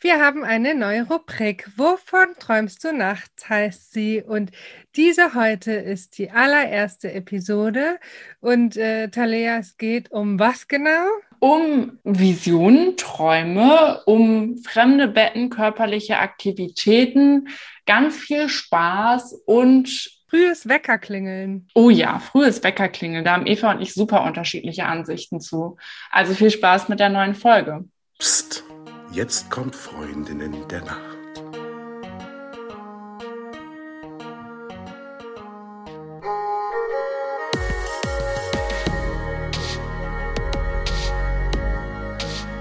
Wir 0.00 0.20
haben 0.20 0.44
eine 0.44 0.76
neue 0.76 1.08
Rubrik. 1.08 1.68
Wovon 1.76 2.28
träumst 2.38 2.84
du 2.84 2.92
nachts, 2.92 3.48
heißt 3.48 3.92
sie. 3.92 4.22
Und 4.22 4.52
diese 4.94 5.34
heute 5.34 5.72
ist 5.72 6.18
die 6.18 6.30
allererste 6.30 7.12
Episode. 7.12 7.98
Und 8.40 8.76
äh, 8.76 9.08
Talea, 9.08 9.58
es 9.58 9.76
geht 9.76 10.12
um 10.12 10.38
was 10.38 10.68
genau? 10.68 11.08
Um 11.40 11.98
Visionen, 12.04 12.96
Träume, 12.96 14.00
um 14.06 14.58
fremde 14.58 15.08
Betten, 15.08 15.50
körperliche 15.50 16.18
Aktivitäten, 16.18 17.48
ganz 17.84 18.16
viel 18.16 18.48
Spaß 18.48 19.32
und 19.46 20.16
Frühes 20.30 20.68
Weckerklingeln. 20.68 21.68
Oh 21.74 21.88
ja, 21.88 22.18
frühes 22.18 22.62
Weckerklingeln. 22.62 23.24
Da 23.24 23.32
haben 23.32 23.46
Eva 23.46 23.72
und 23.72 23.80
ich 23.80 23.94
super 23.94 24.24
unterschiedliche 24.24 24.84
Ansichten 24.84 25.40
zu. 25.40 25.78
Also 26.10 26.34
viel 26.34 26.50
Spaß 26.50 26.90
mit 26.90 27.00
der 27.00 27.08
neuen 27.08 27.34
Folge. 27.34 27.84
Psst. 28.18 28.67
Jetzt 29.10 29.50
kommt 29.50 29.74
Freundinnen 29.74 30.68
der 30.68 30.82
Nacht. 30.82 31.18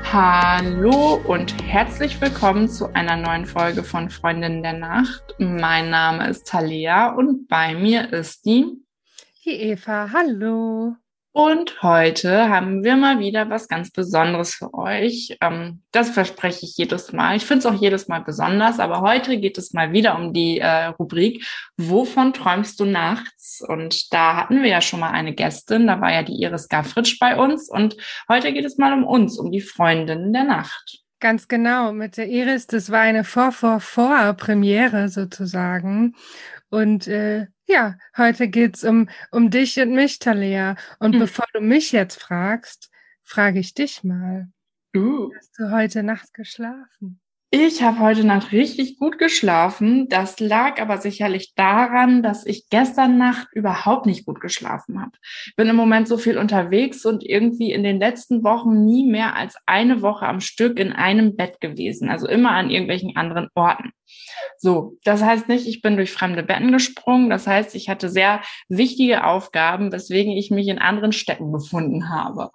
Hallo 0.03 1.15
und 1.25 1.61
herzlich 1.61 2.19
willkommen 2.21 2.69
zu 2.69 2.93
einer 2.93 3.17
neuen 3.17 3.45
Folge 3.45 3.83
von 3.83 4.09
Freundinnen 4.09 4.63
der 4.63 4.73
Nacht. 4.73 5.35
Mein 5.37 5.89
Name 5.89 6.29
ist 6.29 6.47
Talia 6.47 7.13
und 7.13 7.49
bei 7.49 7.75
mir 7.75 8.13
ist 8.13 8.45
die 8.45 8.65
Die 9.43 9.51
Eva. 9.51 10.09
Hallo. 10.13 10.95
Und 11.37 11.83
heute 11.83 12.49
haben 12.49 12.83
wir 12.83 12.97
mal 12.97 13.19
wieder 13.19 13.47
was 13.47 13.67
ganz 13.67 13.91
Besonderes 13.91 14.55
für 14.55 14.73
euch. 14.73 15.37
Ähm, 15.39 15.83
das 15.91 16.09
verspreche 16.09 16.65
ich 16.65 16.77
jedes 16.77 17.13
Mal. 17.13 17.35
Ich 17.35 17.45
finde 17.45 17.59
es 17.59 17.65
auch 17.67 17.79
jedes 17.79 18.07
Mal 18.07 18.21
besonders, 18.21 18.79
aber 18.79 19.01
heute 19.01 19.37
geht 19.37 19.59
es 19.59 19.71
mal 19.71 19.93
wieder 19.93 20.17
um 20.17 20.33
die 20.33 20.57
äh, 20.57 20.85
Rubrik 20.85 21.45
Wovon 21.77 22.33
träumst 22.33 22.79
du 22.79 22.85
nachts? 22.85 23.61
Und 23.61 24.11
da 24.11 24.35
hatten 24.35 24.63
wir 24.63 24.69
ja 24.69 24.81
schon 24.81 24.99
mal 24.99 25.11
eine 25.11 25.35
Gästin, 25.35 25.85
da 25.85 26.01
war 26.01 26.11
ja 26.11 26.23
die 26.23 26.41
Iris 26.41 26.69
Gaffritsch 26.69 27.19
bei 27.19 27.37
uns. 27.37 27.69
Und 27.69 27.97
heute 28.27 28.51
geht 28.51 28.65
es 28.65 28.79
mal 28.79 28.93
um 28.93 29.03
uns, 29.03 29.37
um 29.37 29.51
die 29.51 29.61
Freundinnen 29.61 30.33
der 30.33 30.43
Nacht. 30.43 31.03
Ganz 31.19 31.47
genau, 31.47 31.93
mit 31.93 32.17
der 32.17 32.29
Iris, 32.29 32.65
das 32.65 32.91
war 32.91 33.01
eine 33.01 33.23
Vor-Vor-Vor-Premiere 33.23 35.09
sozusagen. 35.09 36.15
Und 36.69 37.07
äh, 37.07 37.47
ja, 37.65 37.97
heute 38.15 38.47
geht's 38.49 38.83
um, 38.83 39.09
um 39.31 39.49
dich 39.49 39.79
und 39.79 39.93
mich, 39.93 40.19
Talia. 40.19 40.75
Und 40.99 41.15
mhm. 41.15 41.19
bevor 41.19 41.45
du 41.53 41.61
mich 41.61 41.91
jetzt 41.91 42.21
fragst, 42.21 42.89
frage 43.23 43.59
ich 43.59 43.73
dich 43.73 44.03
mal. 44.03 44.49
Uh. 44.95 45.31
Hast 45.35 45.57
du 45.59 45.71
heute 45.71 46.03
Nacht 46.03 46.33
geschlafen? 46.33 47.19
Ich 47.49 47.81
habe 47.81 47.99
heute 47.99 48.25
Nacht 48.25 48.51
richtig 48.51 48.99
gut 48.99 49.17
geschlafen. 49.17 50.09
Das 50.09 50.41
lag 50.41 50.81
aber 50.81 50.97
sicherlich 50.97 51.53
daran, 51.55 52.21
dass 52.21 52.45
ich 52.45 52.67
gestern 52.69 53.17
Nacht 53.17 53.47
überhaupt 53.53 54.05
nicht 54.05 54.25
gut 54.25 54.41
geschlafen 54.41 54.99
habe. 54.99 55.13
Bin 55.55 55.69
im 55.69 55.77
Moment 55.77 56.09
so 56.09 56.17
viel 56.17 56.37
unterwegs 56.37 57.05
und 57.05 57.23
irgendwie 57.23 57.71
in 57.71 57.83
den 57.83 57.99
letzten 57.99 58.43
Wochen 58.43 58.83
nie 58.83 59.07
mehr 59.07 59.37
als 59.37 59.55
eine 59.65 60.01
Woche 60.01 60.27
am 60.27 60.41
Stück 60.41 60.77
in 60.77 60.91
einem 60.91 61.37
Bett 61.37 61.61
gewesen. 61.61 62.09
Also 62.09 62.27
immer 62.27 62.51
an 62.51 62.69
irgendwelchen 62.69 63.15
anderen 63.15 63.47
Orten. 63.55 63.91
So, 64.57 64.97
das 65.05 65.23
heißt 65.23 65.47
nicht, 65.47 65.67
ich 65.67 65.81
bin 65.81 65.95
durch 65.95 66.11
fremde 66.11 66.43
Betten 66.43 66.73
gesprungen. 66.73 67.29
Das 67.29 67.47
heißt, 67.47 67.75
ich 67.75 67.87
hatte 67.87 68.09
sehr 68.09 68.41
wichtige 68.67 69.23
Aufgaben, 69.23 69.93
weswegen 69.93 70.33
ich 70.33 70.51
mich 70.51 70.67
in 70.67 70.79
anderen 70.79 71.13
Städten 71.13 71.53
befunden 71.53 72.09
habe. 72.09 72.49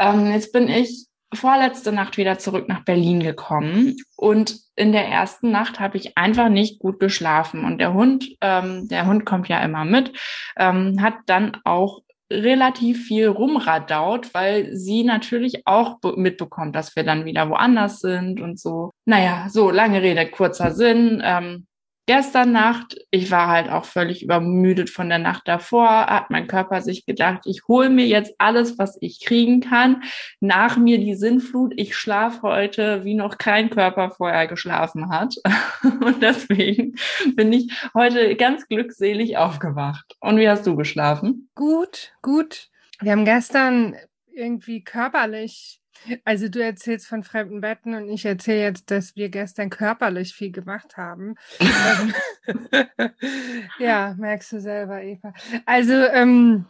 Ähm, 0.00 0.32
jetzt 0.32 0.52
bin 0.52 0.66
ich 0.68 1.06
vorletzte 1.34 1.92
Nacht 1.92 2.16
wieder 2.16 2.38
zurück 2.38 2.68
nach 2.68 2.84
Berlin 2.84 3.20
gekommen 3.20 3.96
und 4.16 4.56
in 4.76 4.92
der 4.92 5.06
ersten 5.08 5.50
Nacht 5.50 5.80
habe 5.80 5.96
ich 5.96 6.16
einfach 6.16 6.48
nicht 6.48 6.78
gut 6.78 7.00
geschlafen 7.00 7.64
und 7.64 7.78
der 7.78 7.92
Hund, 7.92 8.28
ähm, 8.40 8.88
der 8.88 9.06
Hund 9.06 9.24
kommt 9.24 9.48
ja 9.48 9.62
immer 9.62 9.84
mit, 9.84 10.12
ähm, 10.56 11.02
hat 11.02 11.14
dann 11.26 11.56
auch 11.64 12.02
relativ 12.32 13.06
viel 13.06 13.28
rumradaut, 13.28 14.32
weil 14.32 14.74
sie 14.74 15.04
natürlich 15.04 15.66
auch 15.66 15.98
mitbekommt, 16.16 16.74
dass 16.74 16.96
wir 16.96 17.04
dann 17.04 17.24
wieder 17.24 17.48
woanders 17.50 18.00
sind 18.00 18.40
und 18.40 18.58
so. 18.58 18.90
Naja, 19.04 19.48
so 19.50 19.70
lange 19.70 20.00
Rede, 20.00 20.26
kurzer 20.30 20.72
Sinn. 20.72 21.20
Ähm, 21.22 21.66
gestern 22.12 22.52
Nacht, 22.52 22.98
ich 23.10 23.30
war 23.30 23.48
halt 23.48 23.70
auch 23.70 23.86
völlig 23.86 24.22
übermüdet 24.22 24.90
von 24.90 25.08
der 25.08 25.18
Nacht 25.18 25.48
davor, 25.48 25.88
hat 25.88 26.28
mein 26.28 26.46
Körper 26.46 26.82
sich 26.82 27.06
gedacht, 27.06 27.44
ich 27.46 27.62
hole 27.68 27.88
mir 27.88 28.06
jetzt 28.06 28.34
alles, 28.36 28.76
was 28.78 28.98
ich 29.00 29.24
kriegen 29.24 29.60
kann. 29.60 30.02
Nach 30.38 30.76
mir 30.76 30.98
die 30.98 31.14
Sinnflut. 31.14 31.72
Ich 31.76 31.96
schlafe 31.96 32.42
heute, 32.42 33.02
wie 33.04 33.14
noch 33.14 33.38
kein 33.38 33.70
Körper 33.70 34.10
vorher 34.10 34.46
geschlafen 34.46 35.08
hat. 35.08 35.36
Und 36.04 36.22
deswegen 36.22 36.96
bin 37.34 37.50
ich 37.50 37.72
heute 37.94 38.36
ganz 38.36 38.68
glückselig 38.68 39.38
aufgewacht. 39.38 40.14
Und 40.20 40.36
wie 40.36 40.50
hast 40.50 40.66
du 40.66 40.76
geschlafen? 40.76 41.48
Gut, 41.54 42.12
gut. 42.20 42.68
Wir 43.00 43.12
haben 43.12 43.24
gestern 43.24 43.96
irgendwie 44.34 44.84
körperlich 44.84 45.81
also 46.24 46.48
du 46.48 46.62
erzählst 46.62 47.06
von 47.06 47.22
fremden 47.22 47.60
Betten 47.60 47.94
und 47.94 48.08
ich 48.08 48.24
erzähle 48.24 48.62
jetzt, 48.62 48.90
dass 48.90 49.16
wir 49.16 49.28
gestern 49.28 49.70
körperlich 49.70 50.34
viel 50.34 50.52
gemacht 50.52 50.96
haben. 50.96 51.34
ja, 53.78 54.14
merkst 54.18 54.52
du 54.52 54.60
selber, 54.60 55.02
Eva. 55.02 55.32
Also 55.66 55.92
ähm, 55.92 56.66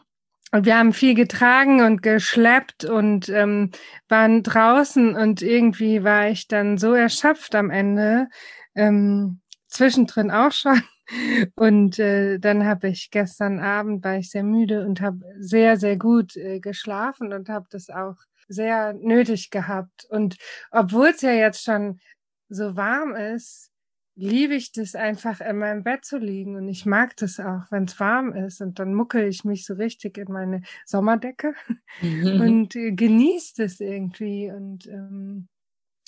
wir 0.53 0.77
haben 0.77 0.93
viel 0.93 1.15
getragen 1.15 1.83
und 1.83 2.03
geschleppt 2.03 2.85
und 2.85 3.29
ähm, 3.31 3.71
waren 4.09 4.43
draußen 4.43 5.17
und 5.17 5.41
irgendwie 5.41 6.05
war 6.05 6.29
ich 6.29 6.47
dann 6.47 6.77
so 6.77 6.93
erschöpft 6.93 7.55
am 7.55 7.71
Ende, 7.71 8.29
ähm, 8.75 9.41
zwischendrin 9.69 10.31
auch 10.31 10.53
schon. 10.53 10.81
Und 11.57 11.99
äh, 11.99 12.39
dann 12.39 12.65
habe 12.65 12.89
ich 12.89 13.11
gestern 13.11 13.59
Abend 13.59 14.03
war 14.05 14.17
ich 14.17 14.31
sehr 14.31 14.45
müde 14.45 14.87
und 14.87 15.03
habe 15.03 15.19
sehr 15.39 15.77
sehr 15.77 15.97
gut 15.99 16.37
äh, 16.37 16.59
geschlafen 16.61 17.35
und 17.35 17.51
habe 17.51 17.67
das 17.71 17.91
auch 17.91 18.15
sehr 18.49 18.93
nötig 18.95 19.51
gehabt. 19.51 20.07
Und 20.09 20.37
obwohl 20.71 21.09
es 21.09 21.23
ja 21.23 21.33
jetzt 21.33 21.63
schon 21.63 22.01
so 22.49 22.77
warm 22.77 23.15
ist, 23.15 23.73
liebe 24.15 24.55
ich 24.55 24.73
das 24.73 24.95
einfach 24.95 25.41
in 25.41 25.59
meinem 25.59 25.85
Bett 25.85 26.05
zu 26.05 26.19
liegen 26.19 26.57
und 26.57 26.69
ich 26.69 26.85
mag 26.85 27.17
das 27.17 27.41
auch, 27.41 27.63
wenn 27.71 27.85
es 27.85 27.99
warm 27.99 28.33
ist 28.33 28.61
und 28.61 28.79
dann 28.79 28.95
muckel 28.95 29.27
ich 29.27 29.45
mich 29.45 29.65
so 29.65 29.75
richtig 29.75 30.19
in 30.19 30.31
meine 30.31 30.63
Sommerdecke 30.85 31.55
mhm. 32.03 32.41
und 32.41 32.77
äh, 32.77 32.93
genieße 32.93 33.55
das 33.63 33.81
irgendwie 33.81 34.51
und 34.51 34.87
ähm, 34.87 35.49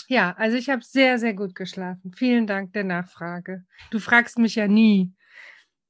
ja, 0.07 0.35
also 0.37 0.59
ich 0.59 0.69
habe 0.69 0.83
sehr, 0.85 1.19
sehr 1.19 1.33
gut 1.33 1.55
geschlafen. 1.55 2.13
Vielen 2.15 2.47
Dank 2.47 2.75
der 2.75 2.85
Nachfrage. 2.85 3.65
Du 3.91 3.99
fragst 3.99 4.39
mich 4.39 4.55
ja 4.55 4.69
nie. 4.69 5.15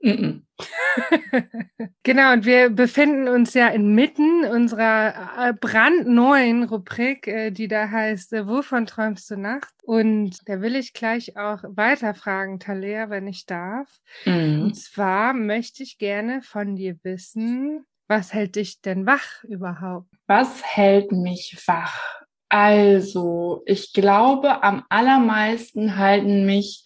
genau, 2.03 2.33
und 2.35 2.45
wir 2.45 2.71
befinden 2.71 3.27
uns 3.29 3.55
ja 3.55 3.69
inmitten 3.69 4.45
unserer 4.45 5.49
äh, 5.49 5.53
brandneuen 5.55 6.65
Rubrik, 6.65 7.27
äh, 7.27 7.51
die 7.51 7.69
da 7.69 7.91
heißt, 7.91 8.33
äh, 8.35 8.47
wovon 8.47 8.87
träumst 8.87 9.31
du 9.31 9.37
Nacht? 9.37 9.73
Und 9.83 10.39
da 10.47 10.61
will 10.61 10.77
ich 10.77 10.93
gleich 10.93 11.37
auch 11.37 11.63
weiterfragen, 11.67 12.61
Talea, 12.61 13.11
wenn 13.11 13.27
ich 13.27 13.47
darf. 13.47 13.89
Mhm. 14.25 14.63
Und 14.65 14.75
zwar 14.77 15.33
möchte 15.33 15.83
ich 15.83 15.99
gerne 15.99 16.43
von 16.43 16.77
dir 16.77 16.97
wissen, 17.03 17.85
was 18.07 18.35
hält 18.35 18.57
dich 18.57 18.83
denn 18.83 19.07
wach 19.07 19.43
überhaupt? 19.45 20.09
Was 20.27 20.63
hält 20.63 21.13
mich 21.13 21.57
wach? 21.67 22.24
Also, 22.57 23.65
ich 23.67 23.93
glaube, 23.93 24.63
am 24.63 24.85
allermeisten 24.89 25.97
halten 25.97 26.47
mich 26.47 26.85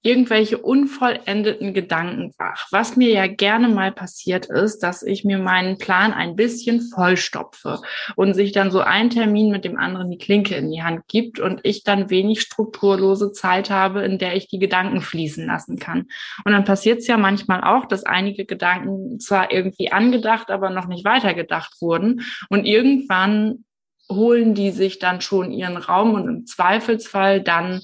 irgendwelche 0.00 0.56
unvollendeten 0.56 1.74
Gedanken 1.74 2.32
wach. 2.38 2.68
Was 2.70 2.96
mir 2.96 3.10
ja 3.10 3.26
gerne 3.26 3.68
mal 3.68 3.92
passiert 3.92 4.46
ist, 4.46 4.78
dass 4.78 5.02
ich 5.02 5.22
mir 5.22 5.36
meinen 5.36 5.76
Plan 5.76 6.14
ein 6.14 6.36
bisschen 6.36 6.80
vollstopfe 6.80 7.82
und 8.16 8.32
sich 8.32 8.52
dann 8.52 8.70
so 8.70 8.80
ein 8.80 9.10
Termin 9.10 9.50
mit 9.50 9.66
dem 9.66 9.76
anderen 9.78 10.10
die 10.10 10.16
Klinke 10.16 10.54
in 10.54 10.70
die 10.70 10.82
Hand 10.82 11.06
gibt 11.06 11.38
und 11.38 11.60
ich 11.64 11.84
dann 11.84 12.08
wenig 12.08 12.40
strukturlose 12.40 13.32
Zeit 13.32 13.68
habe, 13.68 14.00
in 14.00 14.16
der 14.16 14.36
ich 14.36 14.48
die 14.48 14.58
Gedanken 14.58 15.02
fließen 15.02 15.46
lassen 15.46 15.78
kann. 15.78 16.06
Und 16.46 16.52
dann 16.52 16.64
passiert 16.64 17.00
es 17.00 17.06
ja 17.06 17.18
manchmal 17.18 17.62
auch, 17.62 17.84
dass 17.84 18.04
einige 18.04 18.46
Gedanken 18.46 19.20
zwar 19.20 19.52
irgendwie 19.52 19.92
angedacht, 19.92 20.50
aber 20.50 20.70
noch 20.70 20.86
nicht 20.86 21.04
weitergedacht 21.04 21.74
wurden 21.82 22.22
und 22.48 22.64
irgendwann 22.64 23.66
holen 24.10 24.54
die 24.54 24.70
sich 24.70 24.98
dann 24.98 25.20
schon 25.20 25.52
ihren 25.52 25.76
Raum 25.76 26.14
und 26.14 26.28
im 26.28 26.46
Zweifelsfall 26.46 27.40
dann, 27.40 27.80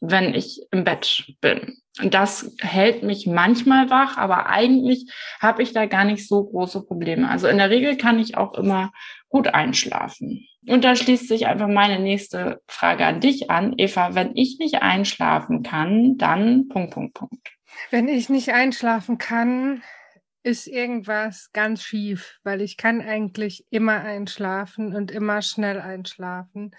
wenn 0.00 0.34
ich 0.34 0.60
im 0.70 0.84
Bett 0.84 1.32
bin. 1.40 1.78
Und 2.00 2.12
das 2.12 2.54
hält 2.60 3.04
mich 3.04 3.26
manchmal 3.26 3.88
wach, 3.88 4.16
aber 4.16 4.46
eigentlich 4.46 5.10
habe 5.40 5.62
ich 5.62 5.72
da 5.72 5.86
gar 5.86 6.04
nicht 6.04 6.26
so 6.26 6.44
große 6.44 6.84
Probleme. 6.84 7.28
Also 7.28 7.46
in 7.46 7.58
der 7.58 7.70
Regel 7.70 7.96
kann 7.96 8.18
ich 8.18 8.36
auch 8.36 8.54
immer 8.54 8.92
gut 9.28 9.48
einschlafen. 9.48 10.46
Und 10.66 10.84
da 10.84 10.96
schließt 10.96 11.28
sich 11.28 11.46
einfach 11.46 11.68
meine 11.68 12.00
nächste 12.00 12.62
Frage 12.66 13.06
an 13.06 13.20
dich 13.20 13.50
an. 13.50 13.74
Eva, 13.76 14.14
wenn 14.14 14.36
ich 14.36 14.58
nicht 14.58 14.82
einschlafen 14.82 15.62
kann, 15.62 16.16
dann 16.16 16.68
Punkt, 16.68 16.94
Punkt, 16.94 17.14
Punkt. 17.14 17.52
Wenn 17.90 18.08
ich 18.08 18.28
nicht 18.28 18.52
einschlafen 18.52 19.18
kann, 19.18 19.82
ist 20.44 20.68
irgendwas 20.68 21.50
ganz 21.52 21.82
schief, 21.82 22.38
weil 22.44 22.60
ich 22.60 22.76
kann 22.76 23.00
eigentlich 23.00 23.66
immer 23.70 24.00
einschlafen 24.00 24.94
und 24.94 25.10
immer 25.10 25.42
schnell 25.42 25.80
einschlafen. 25.80 26.76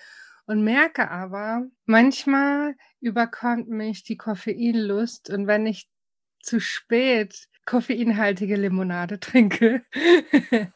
und 0.48 0.64
merke 0.64 1.10
aber, 1.10 1.66
manchmal 1.86 2.76
überkommt 3.02 3.68
mich 3.68 4.04
die 4.04 4.18
Koffeinlust 4.18 5.32
und 5.32 5.48
wenn 5.48 5.66
ich 5.66 5.90
zu 6.42 6.60
spät 6.60 7.48
koffeinhaltige 7.66 8.56
Limonade 8.56 9.20
trinke, 9.20 9.84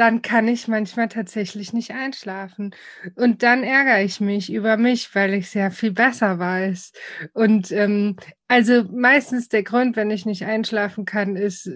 dann 0.00 0.22
kann 0.22 0.48
ich 0.48 0.66
manchmal 0.66 1.08
tatsächlich 1.08 1.74
nicht 1.74 1.90
einschlafen. 1.90 2.74
Und 3.16 3.42
dann 3.42 3.62
ärgere 3.62 4.02
ich 4.02 4.18
mich 4.18 4.50
über 4.50 4.78
mich, 4.78 5.14
weil 5.14 5.34
ich 5.34 5.50
sehr 5.50 5.70
viel 5.70 5.92
besser 5.92 6.38
weiß. 6.38 6.92
Und 7.34 7.70
ähm, 7.70 8.16
also 8.48 8.84
meistens 8.84 9.50
der 9.50 9.62
Grund, 9.62 9.96
wenn 9.96 10.10
ich 10.10 10.24
nicht 10.24 10.46
einschlafen 10.46 11.04
kann, 11.04 11.36
ist 11.36 11.70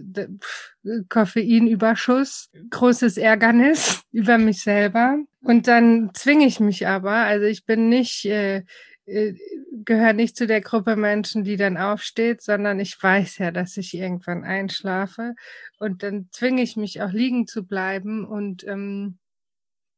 Koffeinüberschuss, 1.11 2.49
großes 2.71 3.19
Ärgernis 3.19 4.03
über 4.11 4.39
mich 4.39 4.63
selber. 4.63 5.19
Und 5.43 5.69
dann 5.69 6.11
zwinge 6.15 6.47
ich 6.47 6.61
mich 6.61 6.87
aber. 6.87 7.13
Also 7.13 7.45
ich 7.45 7.67
bin 7.67 7.91
nicht 7.91 8.25
äh, 8.25 8.63
gehört 9.85 10.17
nicht 10.17 10.37
zu 10.37 10.47
der 10.47 10.61
Gruppe 10.61 10.97
Menschen, 10.97 11.45
die 11.45 11.57
dann 11.57 11.77
aufsteht, 11.77 12.43
sondern 12.43 12.79
ich 12.81 13.01
weiß 13.03 13.39
ja, 13.39 13.51
dass 13.51 13.77
ich 13.77 13.95
irgendwann 13.95 14.45
einschlafe 14.45 15.35
und 15.79 16.03
dann 16.03 16.29
zwinge 16.31 16.63
ich 16.63 16.77
mich 16.77 17.03
auch 17.03 17.13
liegen 17.13 17.47
zu 17.47 17.67
bleiben 17.67 18.25
und 18.25 18.65
ähm, 18.65 19.19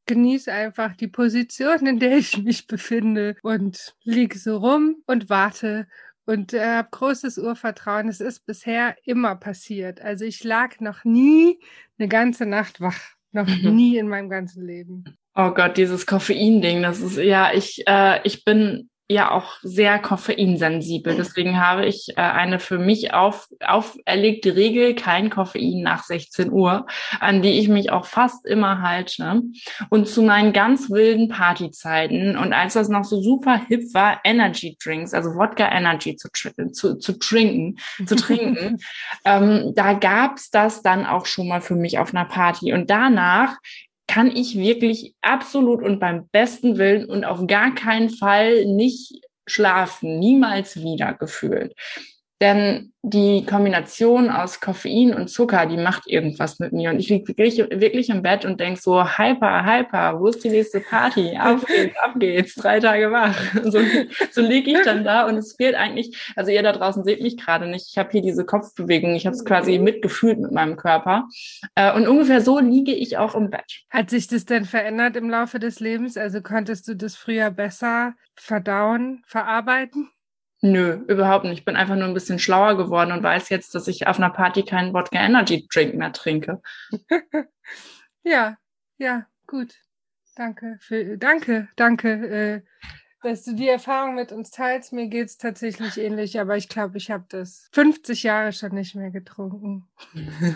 genieße 0.06 0.52
einfach 0.52 0.96
die 0.96 1.08
Position, 1.08 1.86
in 1.86 1.98
der 1.98 2.16
ich 2.16 2.38
mich 2.38 2.66
befinde 2.66 3.36
und 3.42 3.94
liege 4.04 4.38
so 4.38 4.56
rum 4.56 4.96
und 5.06 5.28
warte 5.28 5.86
und 6.24 6.54
äh, 6.54 6.64
habe 6.64 6.88
großes 6.90 7.38
Urvertrauen. 7.38 8.08
Es 8.08 8.20
ist 8.20 8.46
bisher 8.46 8.96
immer 9.04 9.36
passiert. 9.36 10.00
Also 10.00 10.24
ich 10.24 10.42
lag 10.44 10.80
noch 10.80 11.04
nie 11.04 11.60
eine 11.98 12.08
ganze 12.08 12.46
Nacht 12.46 12.80
wach, 12.80 13.00
noch 13.32 13.48
mhm. 13.48 13.74
nie 13.74 13.96
in 13.98 14.08
meinem 14.08 14.30
ganzen 14.30 14.64
Leben. 14.64 15.04
Oh 15.34 15.50
Gott, 15.50 15.76
dieses 15.76 16.06
Koffein-Ding, 16.06 16.82
das 16.82 17.00
ist 17.00 17.18
ja, 17.18 17.52
ich, 17.52 17.82
äh, 17.86 18.20
ich 18.24 18.44
bin 18.44 18.88
ja 19.08 19.30
auch 19.30 19.54
sehr 19.62 19.98
koffeinsensibel. 20.00 21.14
Deswegen 21.14 21.60
habe 21.60 21.86
ich 21.86 22.08
äh, 22.16 22.20
eine 22.20 22.58
für 22.58 22.78
mich 22.78 23.14
auf, 23.14 23.48
auferlegte 23.64 24.56
Regel, 24.56 24.94
kein 24.94 25.30
Koffein 25.30 25.82
nach 25.82 26.02
16 26.02 26.50
Uhr, 26.50 26.86
an 27.20 27.40
die 27.40 27.58
ich 27.60 27.68
mich 27.68 27.92
auch 27.92 28.04
fast 28.04 28.44
immer 28.46 28.82
halte. 28.82 29.42
Und 29.90 30.08
zu 30.08 30.22
meinen 30.22 30.52
ganz 30.52 30.90
wilden 30.90 31.28
Partyzeiten 31.28 32.36
und 32.36 32.52
als 32.52 32.74
das 32.74 32.88
noch 32.88 33.04
so 33.04 33.20
super 33.20 33.60
hip 33.68 33.94
war, 33.94 34.20
Energy 34.24 34.76
Drinks, 34.82 35.14
also 35.14 35.30
Wodka 35.30 35.70
Energy 35.70 36.16
zu, 36.16 36.28
zu, 36.72 36.96
zu 36.96 37.18
trinken, 37.18 37.76
zu 38.06 38.16
trinken, 38.16 38.78
ähm, 39.24 39.72
da 39.76 39.92
gab's 39.92 40.50
das 40.50 40.82
dann 40.82 41.06
auch 41.06 41.26
schon 41.26 41.46
mal 41.46 41.60
für 41.60 41.76
mich 41.76 41.98
auf 41.98 42.12
einer 42.12 42.24
Party. 42.24 42.72
Und 42.72 42.90
danach 42.90 43.56
kann 44.06 44.34
ich 44.34 44.56
wirklich 44.56 45.14
absolut 45.20 45.82
und 45.82 45.98
beim 45.98 46.28
besten 46.28 46.78
Willen 46.78 47.06
und 47.06 47.24
auf 47.24 47.46
gar 47.46 47.74
keinen 47.74 48.10
Fall 48.10 48.64
nicht 48.66 49.20
schlafen, 49.46 50.18
niemals 50.18 50.82
wieder 50.82 51.14
gefühlt. 51.14 51.74
Denn 52.40 52.92
die 53.02 53.46
Kombination 53.46 54.28
aus 54.30 54.60
Koffein 54.60 55.14
und 55.14 55.28
Zucker, 55.28 55.64
die 55.66 55.76
macht 55.76 56.06
irgendwas 56.06 56.58
mit 56.58 56.72
mir. 56.72 56.90
Und 56.90 56.98
ich 56.98 57.08
liege 57.08 57.28
wirklich, 57.28 57.56
wirklich 57.58 58.10
im 58.10 58.20
Bett 58.20 58.44
und 58.44 58.58
denk 58.60 58.78
so, 58.78 59.02
hyper, 59.02 59.64
hyper, 59.64 60.20
wo 60.20 60.26
ist 60.26 60.42
die 60.42 60.50
nächste 60.50 60.80
Party? 60.80 61.38
Auf 61.40 61.64
geht's, 61.64 61.96
ab 61.98 62.14
geht's, 62.18 62.54
drei 62.56 62.80
Tage 62.80 63.10
wach. 63.10 63.36
So, 63.66 63.80
so 64.30 64.42
liege 64.42 64.72
ich 64.72 64.82
dann 64.84 65.04
da 65.04 65.26
und 65.26 65.36
es 65.36 65.56
fehlt 65.56 65.74
eigentlich, 65.74 66.32
also 66.36 66.50
ihr 66.50 66.62
da 66.62 66.72
draußen 66.72 67.04
seht 67.04 67.20
mich 67.20 67.36
gerade 67.36 67.66
nicht, 67.66 67.88
ich 67.90 67.98
habe 67.98 68.10
hier 68.10 68.22
diese 68.22 68.44
Kopfbewegung, 68.44 69.14
ich 69.14 69.26
habe 69.26 69.34
es 69.34 69.44
quasi 69.44 69.78
mitgefühlt 69.78 70.38
mit 70.38 70.52
meinem 70.52 70.76
Körper. 70.76 71.28
Äh, 71.74 71.92
und 71.94 72.06
ungefähr 72.06 72.40
so 72.40 72.58
liege 72.58 72.92
ich 72.92 73.18
auch 73.18 73.34
im 73.34 73.50
Bett. 73.50 73.82
Hat 73.90 74.10
sich 74.10 74.28
das 74.28 74.44
denn 74.44 74.64
verändert 74.64 75.16
im 75.16 75.30
Laufe 75.30 75.58
des 75.58 75.80
Lebens? 75.80 76.16
Also 76.16 76.42
konntest 76.42 76.86
du 76.88 76.94
das 76.94 77.16
früher 77.16 77.50
besser 77.50 78.14
verdauen, 78.34 79.22
verarbeiten? 79.26 80.10
Nö, 80.72 81.04
überhaupt 81.06 81.44
nicht. 81.44 81.60
Ich 81.60 81.64
bin 81.64 81.76
einfach 81.76 81.94
nur 81.94 82.06
ein 82.08 82.14
bisschen 82.14 82.40
schlauer 82.40 82.76
geworden 82.76 83.12
und 83.12 83.22
weiß 83.22 83.50
jetzt, 83.50 83.74
dass 83.76 83.86
ich 83.86 84.08
auf 84.08 84.18
einer 84.18 84.30
Party 84.30 84.64
keinen 84.64 84.92
Wodka 84.92 85.18
Energy 85.18 85.68
Drink 85.72 85.94
mehr 85.94 86.12
trinke. 86.12 86.60
ja, 88.24 88.56
ja, 88.98 89.26
gut. 89.46 89.74
Danke 90.34 90.76
für, 90.80 91.16
danke, 91.18 91.68
danke, 91.76 92.10
äh, 92.10 92.62
dass 93.22 93.44
du 93.44 93.54
die 93.54 93.68
Erfahrung 93.68 94.16
mit 94.16 94.32
uns 94.32 94.50
teilst. 94.50 94.92
Mir 94.92 95.06
geht's 95.06 95.38
tatsächlich 95.38 95.98
ähnlich, 95.98 96.40
aber 96.40 96.56
ich 96.56 96.68
glaube, 96.68 96.98
ich 96.98 97.12
habe 97.12 97.24
das 97.28 97.68
50 97.72 98.24
Jahre 98.24 98.52
schon 98.52 98.74
nicht 98.74 98.96
mehr 98.96 99.10
getrunken. 99.10 99.88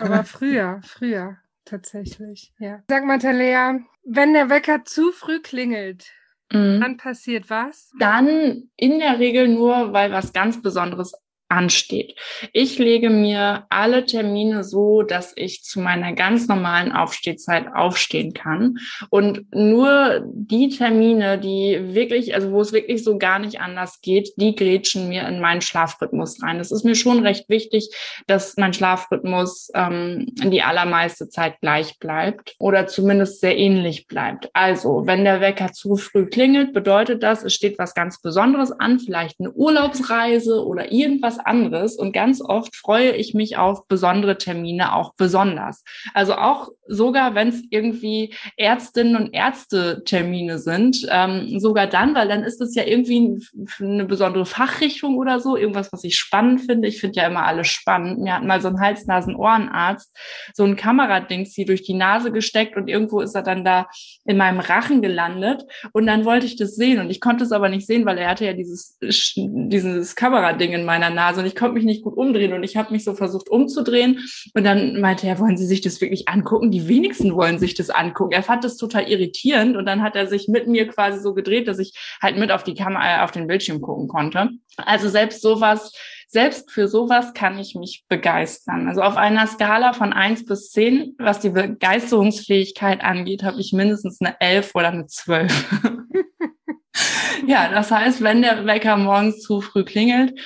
aber 0.01 0.23
früher, 0.25 0.81
früher 0.83 1.37
tatsächlich, 1.63 2.53
ja. 2.59 2.83
Sag 2.89 3.05
mal, 3.05 3.17
Talea, 3.17 3.79
wenn 4.03 4.33
der 4.33 4.49
Wecker 4.49 4.83
zu 4.83 5.13
früh 5.13 5.41
klingelt, 5.41 6.11
Mhm. 6.51 6.81
Dann 6.81 6.97
passiert 6.97 7.49
was? 7.49 7.91
Dann 7.99 8.69
in 8.75 8.99
der 8.99 9.19
Regel 9.19 9.47
nur, 9.47 9.93
weil 9.93 10.11
was 10.11 10.33
ganz 10.33 10.61
Besonderes 10.61 11.13
ansteht. 11.51 12.15
Ich 12.53 12.79
lege 12.79 13.09
mir 13.09 13.65
alle 13.69 14.05
Termine 14.05 14.63
so, 14.63 15.03
dass 15.03 15.33
ich 15.35 15.63
zu 15.63 15.81
meiner 15.81 16.13
ganz 16.13 16.47
normalen 16.47 16.91
Aufstehzeit 16.91 17.67
aufstehen 17.73 18.33
kann. 18.33 18.77
Und 19.09 19.53
nur 19.53 20.23
die 20.25 20.69
Termine, 20.69 21.37
die 21.37 21.93
wirklich, 21.93 22.33
also 22.33 22.51
wo 22.51 22.61
es 22.61 22.71
wirklich 22.71 23.03
so 23.03 23.17
gar 23.17 23.37
nicht 23.39 23.59
anders 23.59 23.99
geht, 24.01 24.31
die 24.37 24.55
grätschen 24.55 25.09
mir 25.09 25.27
in 25.27 25.41
meinen 25.41 25.61
Schlafrhythmus 25.61 26.41
rein. 26.41 26.59
Es 26.59 26.71
ist 26.71 26.85
mir 26.85 26.95
schon 26.95 27.19
recht 27.19 27.49
wichtig, 27.49 27.89
dass 28.27 28.55
mein 28.57 28.73
Schlafrhythmus 28.73 29.69
ähm, 29.75 30.27
die 30.43 30.61
allermeiste 30.61 31.27
Zeit 31.27 31.59
gleich 31.59 31.99
bleibt 31.99 32.55
oder 32.59 32.87
zumindest 32.87 33.41
sehr 33.41 33.57
ähnlich 33.57 34.07
bleibt. 34.07 34.49
Also, 34.53 35.03
wenn 35.05 35.25
der 35.25 35.41
Wecker 35.41 35.73
zu 35.73 35.97
früh 35.97 36.27
klingelt, 36.27 36.73
bedeutet 36.73 37.23
das, 37.23 37.43
es 37.43 37.53
steht 37.53 37.77
was 37.77 37.93
ganz 37.93 38.21
Besonderes 38.21 38.71
an, 38.71 38.99
vielleicht 38.99 39.39
eine 39.39 39.51
Urlaubsreise 39.51 40.65
oder 40.65 40.91
irgendwas 40.91 41.40
anderes 41.45 41.95
und 41.97 42.11
ganz 42.11 42.41
oft 42.41 42.75
freue 42.75 43.11
ich 43.11 43.33
mich 43.33 43.57
auf 43.57 43.87
besondere 43.87 44.37
Termine 44.37 44.95
auch 44.95 45.13
besonders. 45.15 45.83
Also 46.13 46.35
auch 46.35 46.69
sogar, 46.87 47.35
wenn 47.35 47.49
es 47.49 47.63
irgendwie 47.69 48.33
Ärztinnen 48.57 49.15
und 49.15 49.33
Ärzte 49.33 50.03
Termine 50.05 50.59
sind, 50.59 51.07
ähm, 51.09 51.59
sogar 51.59 51.87
dann, 51.87 52.13
weil 52.15 52.27
dann 52.27 52.43
ist 52.43 52.61
es 52.61 52.75
ja 52.75 52.83
irgendwie 52.83 53.39
eine 53.79 54.05
besondere 54.05 54.45
Fachrichtung 54.45 55.17
oder 55.17 55.39
so, 55.39 55.55
irgendwas, 55.55 55.91
was 55.91 56.03
ich 56.03 56.17
spannend 56.17 56.61
finde. 56.61 56.87
Ich 56.87 56.99
finde 56.99 57.21
ja 57.21 57.27
immer 57.27 57.45
alles 57.45 57.67
spannend. 57.67 58.19
Mir 58.19 58.35
hat 58.35 58.43
mal 58.43 58.61
so 58.61 58.67
ein 58.67 58.79
Hals-Nasen-Ohrenarzt 58.79 60.11
so 60.53 60.63
ein 60.63 60.75
Kameradings 60.75 61.53
hier 61.53 61.65
durch 61.65 61.83
die 61.83 61.93
Nase 61.93 62.31
gesteckt 62.31 62.75
und 62.75 62.87
irgendwo 62.87 63.21
ist 63.21 63.35
er 63.35 63.43
dann 63.43 63.63
da 63.63 63.87
in 64.25 64.37
meinem 64.37 64.59
Rachen 64.59 65.01
gelandet 65.01 65.63
und 65.93 66.05
dann 66.05 66.25
wollte 66.25 66.45
ich 66.45 66.55
das 66.55 66.75
sehen 66.75 66.99
und 66.99 67.09
ich 67.09 67.21
konnte 67.21 67.43
es 67.43 67.51
aber 67.51 67.69
nicht 67.69 67.87
sehen, 67.87 68.05
weil 68.05 68.17
er 68.17 68.29
hatte 68.29 68.45
ja 68.45 68.53
dieses, 68.53 68.97
dieses 68.99 70.15
Kamerading 70.15 70.73
in 70.73 70.85
meiner 70.85 71.09
Nase 71.09 71.30
und 71.37 71.45
ich 71.45 71.55
konnte 71.55 71.75
mich 71.75 71.83
nicht 71.83 72.03
gut 72.03 72.17
umdrehen 72.17 72.53
und 72.53 72.63
ich 72.63 72.77
habe 72.77 72.91
mich 72.91 73.03
so 73.03 73.13
versucht 73.13 73.49
umzudrehen 73.49 74.19
und 74.53 74.63
dann 74.63 74.99
meinte 74.99 75.27
er, 75.27 75.39
wollen 75.39 75.57
Sie 75.57 75.65
sich 75.65 75.81
das 75.81 76.01
wirklich 76.01 76.27
angucken? 76.27 76.71
Die 76.71 76.87
wenigsten 76.87 77.35
wollen 77.35 77.59
sich 77.59 77.73
das 77.73 77.89
angucken. 77.89 78.33
Er 78.33 78.43
fand 78.43 78.63
das 78.63 78.77
total 78.77 79.09
irritierend 79.09 79.77
und 79.77 79.85
dann 79.85 80.01
hat 80.01 80.15
er 80.15 80.27
sich 80.27 80.47
mit 80.47 80.67
mir 80.67 80.87
quasi 80.87 81.19
so 81.19 81.33
gedreht, 81.33 81.67
dass 81.67 81.79
ich 81.79 81.93
halt 82.21 82.37
mit 82.37 82.51
auf 82.51 82.63
die 82.63 82.75
Kamera, 82.75 83.19
äh, 83.19 83.23
auf 83.23 83.31
den 83.31 83.47
Bildschirm 83.47 83.81
gucken 83.81 84.07
konnte. 84.07 84.49
Also 84.77 85.09
selbst 85.09 85.41
sowas, 85.41 85.93
selbst 86.27 86.71
für 86.71 86.87
sowas 86.87 87.33
kann 87.33 87.59
ich 87.59 87.75
mich 87.75 88.05
begeistern. 88.07 88.87
Also 88.87 89.01
auf 89.01 89.17
einer 89.17 89.47
Skala 89.47 89.91
von 89.93 90.13
eins 90.13 90.45
bis 90.45 90.71
zehn, 90.71 91.13
was 91.17 91.41
die 91.41 91.49
Begeisterungsfähigkeit 91.49 93.01
angeht, 93.03 93.43
habe 93.43 93.59
ich 93.59 93.73
mindestens 93.73 94.21
eine 94.21 94.39
elf 94.39 94.73
oder 94.73 94.89
eine 94.89 95.07
zwölf. 95.07 95.69
ja, 97.47 97.69
das 97.69 97.91
heißt, 97.91 98.21
wenn 98.21 98.41
der 98.41 98.65
Wecker 98.65 98.95
morgens 98.95 99.41
zu 99.41 99.59
früh 99.59 99.83
klingelt, 99.83 100.39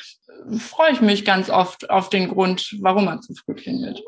freue 0.59 0.91
ich 0.91 1.01
mich 1.01 1.25
ganz 1.25 1.49
oft 1.49 1.89
auf 1.89 2.09
den 2.09 2.29
Grund, 2.29 2.75
warum 2.81 3.07
er 3.07 3.21
zu 3.21 3.33
früh 3.35 3.55
klingelt. 3.55 4.01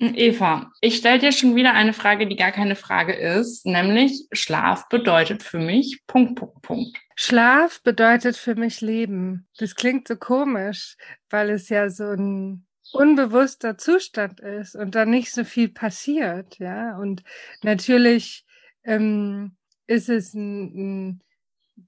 Eva, 0.00 0.70
ich 0.80 0.96
stelle 0.96 1.18
dir 1.18 1.32
schon 1.32 1.56
wieder 1.56 1.74
eine 1.74 1.92
Frage, 1.92 2.28
die 2.28 2.36
gar 2.36 2.52
keine 2.52 2.76
Frage 2.76 3.14
ist, 3.14 3.66
nämlich 3.66 4.28
Schlaf 4.30 4.88
bedeutet 4.88 5.42
für 5.42 5.58
mich 5.58 6.02
Punkt, 6.06 6.36
Punkt, 6.36 6.62
Punkt. 6.62 6.96
Schlaf 7.16 7.82
bedeutet 7.82 8.36
für 8.36 8.54
mich 8.54 8.80
Leben. 8.80 9.48
Das 9.58 9.74
klingt 9.74 10.06
so 10.06 10.14
komisch, 10.14 10.96
weil 11.30 11.50
es 11.50 11.68
ja 11.68 11.90
so 11.90 12.04
ein 12.04 12.64
unbewusster 12.92 13.76
Zustand 13.76 14.38
ist 14.38 14.76
und 14.76 14.94
da 14.94 15.04
nicht 15.04 15.32
so 15.32 15.42
viel 15.42 15.68
passiert, 15.68 16.58
ja. 16.60 16.96
Und 16.96 17.24
natürlich 17.62 18.44
ähm, 18.84 19.56
ist 19.88 20.08
es 20.08 20.32
ein, 20.32 21.18
ein 21.18 21.22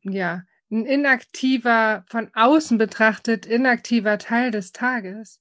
ja 0.03 0.43
ein 0.71 0.87
inaktiver, 0.87 2.05
von 2.09 2.31
außen 2.35 2.79
betrachtet, 2.79 3.47
inaktiver 3.47 4.19
Teil 4.19 4.51
des 4.51 4.73
Tages. 4.73 5.41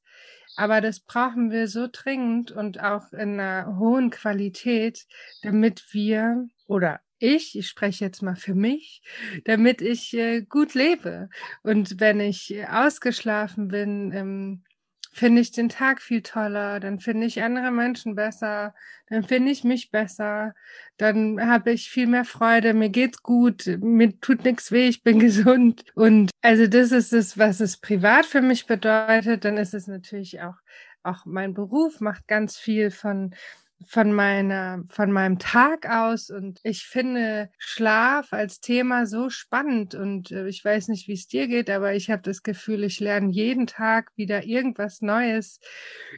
Aber 0.56 0.82
das 0.82 1.00
brauchen 1.00 1.52
wir 1.52 1.68
so 1.68 1.88
dringend 1.92 2.52
und 2.52 2.82
auch 2.82 3.14
in 3.14 3.40
einer 3.40 3.78
hohen 3.78 4.10
Qualität, 4.10 5.06
damit 5.42 5.94
wir 5.94 6.48
oder 6.68 7.00
ich, 7.20 7.58
ich 7.58 7.68
spreche 7.68 8.06
jetzt 8.06 8.22
mal 8.22 8.36
für 8.36 8.56
mich, 8.56 9.02
damit 9.46 9.82
ich 9.82 10.14
äh, 10.14 10.42
gut 10.42 10.74
lebe. 10.74 11.30
Und 11.64 12.00
wenn 12.00 12.20
ich 12.20 12.56
ausgeschlafen 12.70 13.68
bin, 13.68 14.12
ähm, 14.14 14.64
finde 15.20 15.42
ich 15.42 15.52
den 15.52 15.68
Tag 15.68 16.02
viel 16.02 16.22
toller, 16.22 16.80
dann 16.80 17.00
finde 17.00 17.28
ich 17.28 17.44
andere 17.44 17.72
Menschen 17.72 18.16
besser, 18.16 18.74
dann 19.10 19.24
finde 19.24 19.52
ich 19.52 19.66
mich 19.66 19.92
besser, 19.92 20.54
dann 20.98 21.46
habe 21.46 21.72
ich 21.72 21.90
viel 21.90 22.08
mehr 22.08 22.24
Freude, 22.24 22.74
mir 22.74 22.90
geht's 22.90 23.22
gut, 23.22 23.68
mir 23.82 24.18
tut 24.22 24.46
nichts 24.46 24.72
weh, 24.72 24.88
ich 24.88 25.04
bin 25.04 25.20
gesund. 25.28 25.84
Und 25.94 26.32
also 26.42 26.68
das 26.68 26.94
ist 26.94 27.12
es, 27.12 27.38
was 27.38 27.60
es 27.60 27.78
privat 27.78 28.26
für 28.26 28.42
mich 28.42 28.66
bedeutet. 28.66 29.44
Dann 29.44 29.58
ist 29.58 29.74
es 29.74 29.88
natürlich 29.88 30.42
auch, 30.42 30.56
auch 31.04 31.26
mein 31.26 31.54
Beruf 31.54 32.00
macht 32.00 32.28
ganz 32.28 32.58
viel 32.58 32.90
von 32.90 33.36
von 33.88 34.14
meiner, 34.14 34.84
von 34.90 35.12
meinem 35.12 35.40
Tag 35.40 35.90
aus. 35.90 36.30
Und 36.30 36.60
ich 36.64 36.86
finde 36.86 37.50
Schlaf 37.58 38.34
als 38.34 38.60
Thema 38.60 39.06
so 39.06 39.30
spannend. 39.30 39.96
Und 39.96 40.32
äh, 40.32 40.48
ich 40.48 40.64
weiß 40.64 40.88
nicht, 40.90 41.08
wie 41.08 41.14
es 41.14 41.28
dir 41.28 41.48
geht, 41.48 41.70
aber 41.70 41.94
ich 41.94 42.10
habe 42.10 42.22
das 42.22 42.44
Gefühl, 42.44 42.84
ich 42.84 43.00
lerne 43.00 43.32
jeden 43.32 43.68
Tag 43.68 44.12
wieder 44.16 44.44
irgendwas 44.44 45.02
Neues 45.02 45.60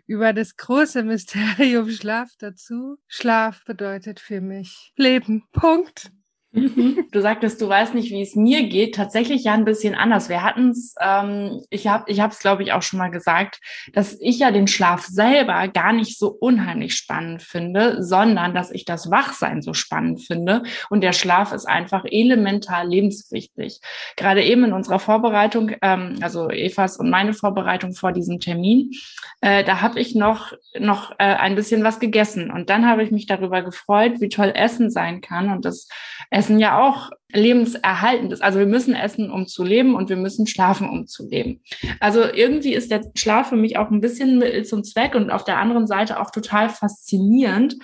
über 0.08 0.34
das 0.34 0.58
große 0.58 1.04
Mysterium 1.04 1.90
Schlaf 1.90 2.30
dazu. 2.40 2.98
Schlaf 3.08 3.64
bedeutet 3.66 4.20
für 4.20 4.42
mich 4.42 4.94
Leben. 4.96 5.44
Punkt. 5.52 6.12
Du 6.54 7.22
sagtest, 7.22 7.62
du 7.62 7.70
weißt 7.70 7.96
nicht, 7.96 8.12
wie 8.12 8.22
es 8.22 8.36
mir 8.36 8.68
geht. 8.68 8.96
Tatsächlich 8.96 9.46
ja 9.46 9.54
ein 9.54 9.64
bisschen 9.64 9.96
anders. 9.96 10.28
Wir 10.28 10.44
hatten 10.44 10.72
es, 10.72 10.96
ähm, 11.00 11.62
ich 11.70 11.88
habe 11.88 12.12
ich 12.12 12.20
es, 12.20 12.40
glaube 12.40 12.64
ich, 12.64 12.74
auch 12.74 12.82
schon 12.82 13.00
mal 13.00 13.10
gesagt, 13.10 13.62
dass 13.94 14.18
ich 14.20 14.40
ja 14.40 14.52
den 14.52 14.68
Schlaf 14.68 15.06
selber 15.06 15.70
gar 15.70 15.94
nicht 15.94 16.20
so 16.20 16.28
unheimlich 16.28 16.96
spannend 16.96 17.42
finde, 17.42 18.04
sondern 18.04 18.54
dass 18.54 18.72
ich 18.72 18.84
das 18.84 19.10
Wachsein 19.10 19.62
so 19.62 19.74
spannend 19.74 20.22
finde. 20.22 20.64
Und 20.90 21.02
der 21.02 21.14
Schlaf 21.14 21.54
ist 21.54 21.68
einfach 21.68 22.04
elementar 22.04 22.84
lebenswichtig. 22.84 23.80
Gerade 24.18 24.44
eben 24.44 24.66
in 24.66 24.74
unserer 24.74 25.00
Vorbereitung, 25.00 25.72
ähm, 25.82 26.18
also 26.22 26.50
Evas 26.50 26.98
und 26.98 27.10
meine 27.10 27.34
Vorbereitung 27.34 27.94
vor 27.94 28.12
diesem 28.12 28.42
Termin, 28.42 28.92
äh, 29.40 29.64
da 29.64 29.80
habe 29.82 30.02
ich 30.02 30.16
noch, 30.16 30.52
noch 30.78 31.12
äh, 31.12 31.24
ein 31.24 31.56
bisschen 31.56 31.84
was 31.86 32.00
gegessen. 32.00 32.52
Und 32.52 32.70
dann 32.70 32.86
habe 32.86 33.04
ich 33.04 33.12
mich 33.12 33.26
darüber 33.26 33.62
gefreut, 33.62 34.20
wie 34.20 34.30
toll 34.30 34.52
Essen 34.54 34.90
sein 34.90 35.22
kann. 35.22 35.50
Und 35.50 35.64
das 35.64 35.88
Essen 36.30 36.41
ja 36.50 36.82
auch 36.82 37.10
lebenserhaltend 37.34 38.34
ist. 38.34 38.44
Also 38.44 38.60
wir 38.60 38.66
müssen 38.66 38.94
essen, 38.94 39.32
um 39.32 39.48
zu 39.48 39.64
leben 39.64 39.96
und 39.96 40.10
wir 40.10 40.18
müssen 40.18 40.48
schlafen, 40.48 40.90
um 40.90 41.08
zu 41.08 41.28
leben. 41.28 41.62
Also 42.00 42.24
irgendwie 42.24 42.74
ist 42.74 42.92
der 42.92 43.04
Schlaf 43.16 43.50
für 43.50 43.56
mich 43.56 43.78
auch 43.78 43.90
ein 43.90 44.02
bisschen 44.02 44.38
Mittel 44.38 44.66
zum 44.66 44.84
Zweck 44.84 45.16
und 45.16 45.32
auf 45.32 45.44
der 45.44 45.58
anderen 45.58 45.88
Seite 45.88 46.20
auch 46.20 46.32
total 46.32 46.70
faszinierend, 46.70 47.78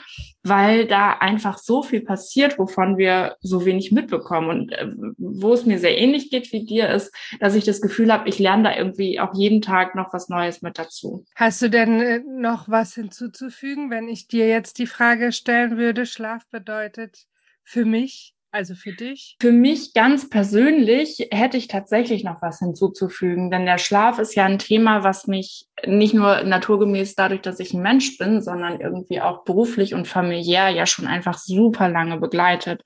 weil 0.43 0.85
da 0.85 1.11
einfach 1.11 1.57
so 1.57 1.83
viel 1.83 2.01
passiert, 2.01 2.57
wovon 2.57 2.97
wir 2.97 3.35
so 3.41 3.65
wenig 3.65 3.91
mitbekommen. 3.91 4.49
Und 4.49 4.71
äh, 4.71 4.87
wo 5.17 5.53
es 5.53 5.65
mir 5.65 5.79
sehr 5.79 5.97
ähnlich 5.97 6.29
geht 6.29 6.51
wie 6.51 6.65
dir, 6.65 6.89
ist, 6.89 7.13
dass 7.39 7.55
ich 7.55 7.65
das 7.65 7.81
Gefühl 7.81 8.11
habe, 8.11 8.29
ich 8.29 8.39
lerne 8.39 8.63
da 8.63 8.77
irgendwie 8.77 9.19
auch 9.19 9.33
jeden 9.33 9.61
Tag 9.61 9.95
noch 9.95 10.13
was 10.13 10.29
Neues 10.29 10.61
mit 10.61 10.77
dazu. 10.77 11.25
Hast 11.35 11.61
du 11.61 11.69
denn 11.69 12.01
äh, 12.01 12.19
noch 12.25 12.69
was 12.69 12.93
hinzuzufügen, 12.93 13.89
wenn 13.89 14.07
ich 14.07 14.27
dir 14.27 14.47
jetzt 14.47 14.77
die 14.77 14.87
Frage 14.87 15.31
stellen 15.31 15.77
würde, 15.77 16.05
Schlaf 16.05 16.47
bedeutet 16.49 17.25
für 17.63 17.85
mich? 17.85 18.36
Also 18.57 18.73
für 18.73 18.91
dich? 18.91 19.37
Für 19.39 19.51
mich 19.51 19.93
ganz 19.93 20.31
persönlich 20.31 21.27
hätte 21.29 21.57
ich 21.57 21.67
tatsächlich 21.67 22.23
noch 22.23 22.41
was 22.41 22.57
hinzuzufügen, 22.57 23.51
denn 23.51 23.67
der 23.67 23.77
Schlaf 23.77 24.17
ist 24.17 24.33
ja 24.33 24.45
ein 24.45 24.57
Thema, 24.57 25.03
was 25.03 25.27
mich 25.27 25.67
nicht 25.85 26.13
nur 26.13 26.43
naturgemäß 26.43 27.15
dadurch, 27.15 27.41
dass 27.41 27.59
ich 27.59 27.73
ein 27.73 27.81
Mensch 27.81 28.17
bin, 28.17 28.41
sondern 28.41 28.79
irgendwie 28.79 29.21
auch 29.21 29.43
beruflich 29.43 29.93
und 29.93 30.07
familiär 30.07 30.69
ja 30.69 30.85
schon 30.85 31.07
einfach 31.07 31.37
super 31.37 31.89
lange 31.89 32.17
begleitet. 32.17 32.81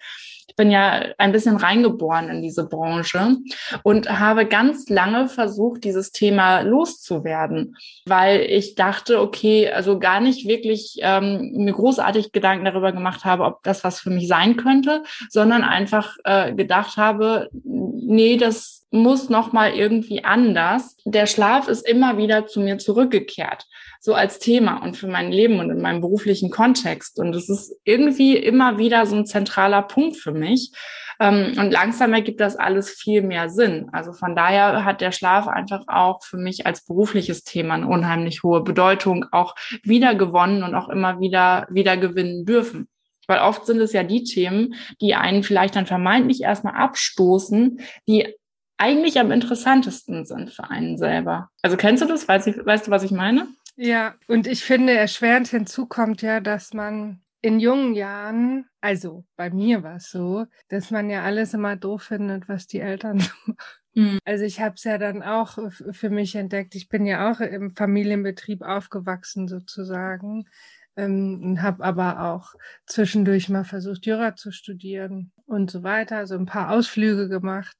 Ich 0.48 0.58
bin 0.58 0.70
ja 0.70 1.06
ein 1.18 1.32
bisschen 1.32 1.56
reingeboren 1.56 2.28
in 2.28 2.42
diese 2.42 2.68
Branche 2.68 3.38
und 3.84 4.20
habe 4.20 4.46
ganz 4.46 4.90
lange 4.90 5.30
versucht, 5.30 5.86
dieses 5.86 6.12
Thema 6.12 6.60
loszuwerden, 6.60 7.78
weil 8.06 8.42
ich 8.42 8.76
dachte, 8.76 9.22
okay, 9.22 9.72
also 9.72 9.98
gar 9.98 10.20
nicht 10.20 10.46
wirklich 10.50 10.98
ähm, 11.00 11.54
mir 11.54 11.72
großartig 11.72 12.34
Gedanken 12.34 12.66
darüber 12.66 12.92
gemacht 12.92 13.24
habe, 13.24 13.46
ob 13.46 13.64
das 13.64 13.86
was 13.86 14.02
für 14.02 14.10
mich 14.10 14.28
sein 14.28 14.58
könnte, 14.58 15.04
sondern 15.30 15.64
einfach 15.64 16.18
äh, 16.26 16.54
gedacht 16.54 16.98
habe, 16.98 17.48
nee, 17.54 18.36
das 18.36 18.81
muss 18.92 19.30
noch 19.30 19.54
mal 19.54 19.74
irgendwie 19.74 20.24
anders. 20.24 20.98
Der 21.06 21.26
Schlaf 21.26 21.68
ist 21.68 21.88
immer 21.88 22.18
wieder 22.18 22.46
zu 22.48 22.60
mir 22.60 22.78
zurückgekehrt 22.78 23.66
so 24.04 24.16
als 24.16 24.40
Thema 24.40 24.78
und 24.78 24.98
für 24.98 25.08
mein 25.08 25.32
Leben 25.32 25.60
und 25.60 25.70
in 25.70 25.80
meinem 25.80 26.02
beruflichen 26.02 26.50
Kontext. 26.50 27.20
Und 27.20 27.36
es 27.36 27.50
ist 27.50 27.80
irgendwie 27.84 28.36
immer 28.36 28.80
wieder 28.80 29.06
so 29.06 29.16
ein 29.16 29.28
zentraler 29.28 29.84
Punkt 29.84 30.18
für 30.18 30.32
mich. 30.32 30.72
Ähm, 31.20 31.54
und 31.60 31.70
langsam 31.70 32.12
ergibt 32.12 32.40
das 32.40 32.56
alles 32.56 32.90
viel 32.90 33.22
mehr 33.22 33.50
Sinn. 33.50 33.90
Also 33.92 34.12
von 34.12 34.36
daher 34.36 34.86
hat 34.86 35.02
der 35.02 35.12
Schlaf 35.12 35.48
einfach 35.48 35.84
auch 35.86 36.24
für 36.24 36.38
mich 36.38 36.66
als 36.66 36.84
berufliches 36.84 37.44
Thema 37.44 37.76
eine 37.76 37.88
unheimlich 37.88 38.42
hohe 38.42 38.64
Bedeutung 38.64 39.26
auch 39.32 39.54
wieder 39.84 40.16
gewonnen 40.16 40.64
und 40.64 40.74
auch 40.74 40.90
immer 40.90 41.20
wieder 41.20 41.68
wieder 41.70 41.96
gewinnen 41.96 42.44
dürfen. 42.44 42.90
Weil 43.28 43.42
oft 43.42 43.68
sind 43.68 43.80
es 43.80 43.94
ja 43.94 44.02
die 44.02 44.24
Themen, 44.24 44.74
die 45.00 45.14
einen 45.14 45.44
vielleicht 45.44 45.76
dann 45.76 45.86
vermeintlich 45.86 46.42
erstmal 46.42 46.74
abstoßen, 46.74 47.80
die 48.08 48.34
eigentlich 48.82 49.20
am 49.20 49.32
interessantesten 49.32 50.26
sind 50.26 50.50
für 50.50 50.70
einen 50.70 50.98
selber. 50.98 51.52
Also 51.62 51.78
kennst 51.78 52.02
du 52.02 52.08
das? 52.08 52.28
Weißt, 52.28 52.66
weißt 52.66 52.88
du, 52.88 52.92
was 52.92 53.04
ich 53.04 53.12
meine? 53.12 53.48
Ja, 53.76 54.16
und 54.28 54.48
ich 54.48 54.64
finde, 54.64 54.94
erschwerend 54.94 55.48
hinzu 55.48 55.86
kommt 55.86 56.24
ja, 56.24 56.40
dass 56.40 56.74
man 56.74 57.22
in 57.42 57.60
jungen 57.60 57.94
Jahren, 57.94 58.66
also 58.82 59.24
bei 59.36 59.52
mir 59.52 59.84
war 59.84 59.98
es 59.98 60.10
so, 60.10 60.46
dass 60.70 60.90
man 60.90 61.10
ja 61.12 61.24
alles 61.24 61.54
immer 61.54 61.76
doof 61.76 62.04
findet, 62.04 62.50
was 62.50 62.66
die 62.66 62.80
Eltern 62.80 63.20
so 63.20 63.30
machen. 63.46 63.58
Mhm. 63.94 64.20
Also 64.26 64.46
ich 64.46 64.60
habe 64.60 64.76
es 64.76 64.84
ja 64.84 64.98
dann 64.98 65.22
auch 65.22 65.60
für 65.92 66.10
mich 66.10 66.36
entdeckt. 66.36 66.74
Ich 66.76 66.90
bin 66.90 67.06
ja 67.06 67.32
auch 67.32 67.40
im 67.40 67.76
Familienbetrieb 67.76 68.64
aufgewachsen 68.64 69.48
sozusagen 69.48 70.48
ähm, 70.96 71.42
und 71.44 71.62
habe 71.62 71.84
aber 71.84 72.34
auch 72.34 72.56
zwischendurch 72.88 73.50
mal 73.50 73.66
versucht, 73.66 74.06
Jura 74.06 74.36
zu 74.36 74.52
studieren 74.52 75.32
und 75.46 75.70
so 75.70 75.84
weiter, 75.84 76.16
so 76.16 76.20
also 76.20 76.36
ein 76.38 76.46
paar 76.46 76.72
Ausflüge 76.72 77.30
gemacht. 77.30 77.76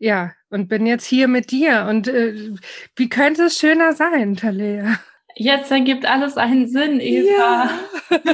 Ja, 0.00 0.32
und 0.48 0.68
bin 0.68 0.86
jetzt 0.86 1.04
hier 1.04 1.28
mit 1.28 1.50
dir. 1.50 1.86
Und 1.88 2.08
äh, 2.08 2.54
wie 2.96 3.10
könnte 3.10 3.44
es 3.44 3.58
schöner 3.58 3.92
sein, 3.92 4.34
Talea? 4.34 4.98
Jetzt 5.36 5.70
ergibt 5.70 6.06
alles 6.06 6.38
einen 6.38 6.66
Sinn, 6.66 7.00
Eva. 7.00 7.70
Ja. 8.10 8.30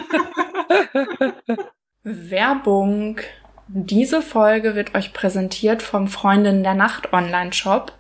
Werbung. 2.05 3.21
Diese 3.67 4.23
Folge 4.23 4.77
wird 4.77 4.95
euch 4.95 5.13
präsentiert 5.13 5.83
vom 5.83 6.07
Freundin 6.07 6.63
der 6.63 6.75
Nacht 6.75 7.13
Online-Shop. 7.13 7.93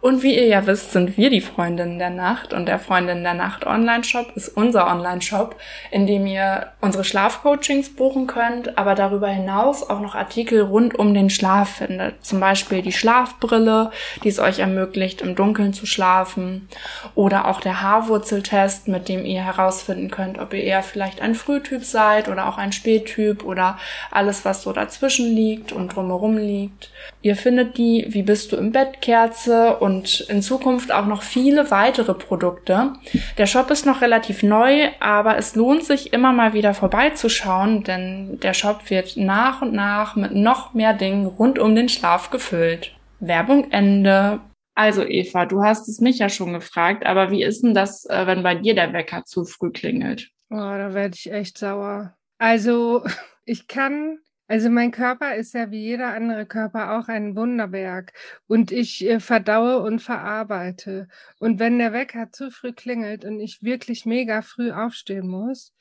Und 0.00 0.22
wie 0.22 0.36
ihr 0.36 0.46
ja 0.46 0.66
wisst, 0.66 0.92
sind 0.92 1.16
wir 1.16 1.30
die 1.30 1.40
Freundinnen 1.40 1.98
der 1.98 2.10
Nacht 2.10 2.52
und 2.52 2.66
der 2.66 2.78
Freundin 2.78 3.22
der 3.22 3.34
Nacht 3.34 3.66
Online-Shop 3.66 4.32
ist 4.36 4.48
unser 4.48 4.86
Online-Shop, 4.86 5.56
in 5.90 6.06
dem 6.06 6.26
ihr 6.26 6.68
unsere 6.80 7.04
Schlafcoachings 7.04 7.94
buchen 7.96 8.26
könnt, 8.26 8.78
aber 8.78 8.94
darüber 8.94 9.28
hinaus 9.28 9.88
auch 9.88 10.00
noch 10.00 10.14
Artikel 10.14 10.60
rund 10.60 10.98
um 10.98 11.14
den 11.14 11.30
Schlaf 11.30 11.76
findet. 11.76 12.24
Zum 12.24 12.40
Beispiel 12.40 12.82
die 12.82 12.92
Schlafbrille, 12.92 13.90
die 14.22 14.28
es 14.28 14.38
euch 14.38 14.58
ermöglicht, 14.58 15.22
im 15.22 15.34
Dunkeln 15.34 15.72
zu 15.72 15.86
schlafen 15.86 16.68
oder 17.14 17.48
auch 17.48 17.60
der 17.60 17.82
Haarwurzeltest, 17.82 18.88
mit 18.88 19.08
dem 19.08 19.24
ihr 19.24 19.44
herausfinden 19.44 20.10
könnt, 20.10 20.38
ob 20.38 20.52
ihr 20.52 20.62
eher 20.62 20.82
vielleicht 20.82 21.20
ein 21.20 21.34
Frühtyp 21.34 21.84
seid 21.84 22.28
oder 22.28 22.48
auch 22.48 22.58
ein 22.58 22.72
Spättyp 22.72 23.44
oder 23.44 23.78
alles, 24.10 24.44
was 24.44 24.62
so 24.62 24.72
dazwischen 24.72 25.34
liegt 25.34 25.72
und 25.72 25.94
drumherum 25.94 26.36
liegt. 26.36 26.90
Ihr 27.22 27.36
findet 27.36 27.78
die 27.78 28.06
Wie 28.08 28.22
bist 28.22 28.52
du 28.52 28.56
im 28.56 28.72
Bett 28.72 29.00
Kerze 29.00 29.76
und 29.78 29.95
in 30.04 30.42
Zukunft 30.42 30.92
auch 30.92 31.06
noch 31.06 31.22
viele 31.22 31.70
weitere 31.70 32.14
Produkte. 32.14 32.94
Der 33.38 33.46
Shop 33.46 33.70
ist 33.70 33.86
noch 33.86 34.00
relativ 34.00 34.42
neu, 34.42 34.88
aber 35.00 35.36
es 35.36 35.54
lohnt 35.54 35.84
sich 35.84 36.12
immer 36.12 36.32
mal 36.32 36.52
wieder 36.52 36.74
vorbeizuschauen, 36.74 37.84
denn 37.84 38.40
der 38.40 38.54
Shop 38.54 38.90
wird 38.90 39.16
nach 39.16 39.62
und 39.62 39.72
nach 39.72 40.16
mit 40.16 40.34
noch 40.34 40.74
mehr 40.74 40.92
Dingen 40.92 41.26
rund 41.26 41.58
um 41.58 41.74
den 41.74 41.88
Schlaf 41.88 42.30
gefüllt. 42.30 42.96
Werbung 43.20 43.70
Ende. 43.70 44.40
Also 44.74 45.04
Eva, 45.04 45.46
du 45.46 45.62
hast 45.62 45.88
es 45.88 46.00
mich 46.00 46.18
ja 46.18 46.28
schon 46.28 46.52
gefragt, 46.52 47.06
aber 47.06 47.30
wie 47.30 47.42
ist 47.42 47.62
denn 47.62 47.72
das, 47.72 48.04
äh, 48.04 48.26
wenn 48.26 48.42
bei 48.42 48.54
dir 48.54 48.74
der 48.74 48.92
Wecker 48.92 49.24
zu 49.24 49.44
früh 49.44 49.70
klingelt? 49.70 50.30
Oh, 50.50 50.56
da 50.56 50.92
werde 50.92 51.16
ich 51.16 51.32
echt 51.32 51.58
sauer. 51.58 52.14
Also 52.38 53.04
ich 53.44 53.68
kann 53.68 54.18
also 54.48 54.70
mein 54.70 54.92
Körper 54.92 55.34
ist 55.34 55.54
ja 55.54 55.70
wie 55.70 55.82
jeder 55.82 56.14
andere 56.14 56.46
Körper 56.46 56.98
auch 56.98 57.08
ein 57.08 57.34
Wunderwerk 57.36 58.12
und 58.46 58.70
ich 58.70 59.04
äh, 59.04 59.18
verdaue 59.18 59.80
und 59.80 60.00
verarbeite. 60.00 61.08
Und 61.38 61.58
wenn 61.58 61.78
der 61.78 61.92
Wecker 61.92 62.30
zu 62.30 62.50
früh 62.50 62.72
klingelt 62.72 63.24
und 63.24 63.40
ich 63.40 63.62
wirklich 63.62 64.06
mega 64.06 64.42
früh 64.42 64.70
aufstehen 64.70 65.26
muss, 65.26 65.74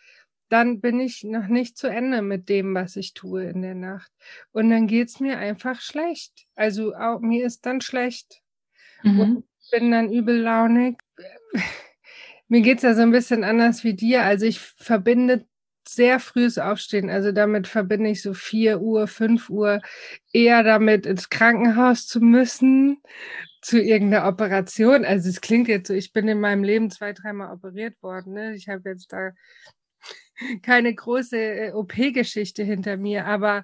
dann 0.50 0.79
bin 0.81 1.00
ich 1.00 1.24
noch 1.24 1.48
nicht 1.48 1.77
zu 1.77 1.88
Ende 1.88 2.22
mit 2.22 2.50
dem, 2.50 2.74
was 2.75 2.95
ich 2.95 3.13
tue 3.13 3.45
in 3.45 3.62
der 3.62 3.75
Nacht. 3.75 4.12
Und 4.51 4.69
dann 4.69 4.88
geht's 4.88 5.19
mir 5.19 5.38
einfach 5.38 5.81
schlecht. 5.81 6.45
Also 6.55 6.95
auch, 6.95 7.19
mir 7.19 7.45
ist 7.45 7.65
dann 7.65 7.81
schlecht. 7.81 8.41
Mhm. 9.03 9.19
Und 9.19 9.43
bin 9.72 9.91
dann 9.91 10.12
übellaunig. 10.12 11.00
mir 12.48 12.62
geht's 12.62 12.84
ja 12.84 12.93
so 12.93 13.01
ein 13.01 13.12
bisschen 13.12 13.43
anders 13.43 13.84
wie 13.84 13.95
dir. 13.95 14.24
Also 14.24 14.45
ich 14.45 14.60
verbinde 14.60 15.48
sehr 15.87 16.19
frühes 16.19 16.57
Aufstehen. 16.57 17.09
Also 17.09 17.31
damit 17.31 17.67
verbinde 17.67 18.09
ich 18.09 18.21
so 18.21 18.33
vier 18.33 18.81
Uhr, 18.81 19.07
fünf 19.07 19.49
Uhr 19.49 19.81
eher 20.33 20.63
damit 20.63 21.05
ins 21.05 21.29
Krankenhaus 21.29 22.07
zu 22.07 22.19
müssen, 22.19 23.01
zu 23.61 23.81
irgendeiner 23.81 24.27
Operation. 24.27 25.05
Also 25.05 25.29
es 25.29 25.41
klingt 25.41 25.67
jetzt 25.67 25.87
so, 25.87 25.93
ich 25.93 26.13
bin 26.13 26.27
in 26.27 26.39
meinem 26.39 26.63
Leben 26.63 26.91
zwei, 26.91 27.13
dreimal 27.13 27.53
operiert 27.53 28.01
worden. 28.01 28.33
Ne? 28.33 28.55
Ich 28.55 28.69
habe 28.69 28.89
jetzt 28.89 29.11
da 29.11 29.31
keine 30.61 30.93
große 30.93 31.37
äh, 31.37 31.71
OP-Geschichte 31.71 32.63
hinter 32.63 32.97
mir, 32.97 33.25
aber 33.25 33.63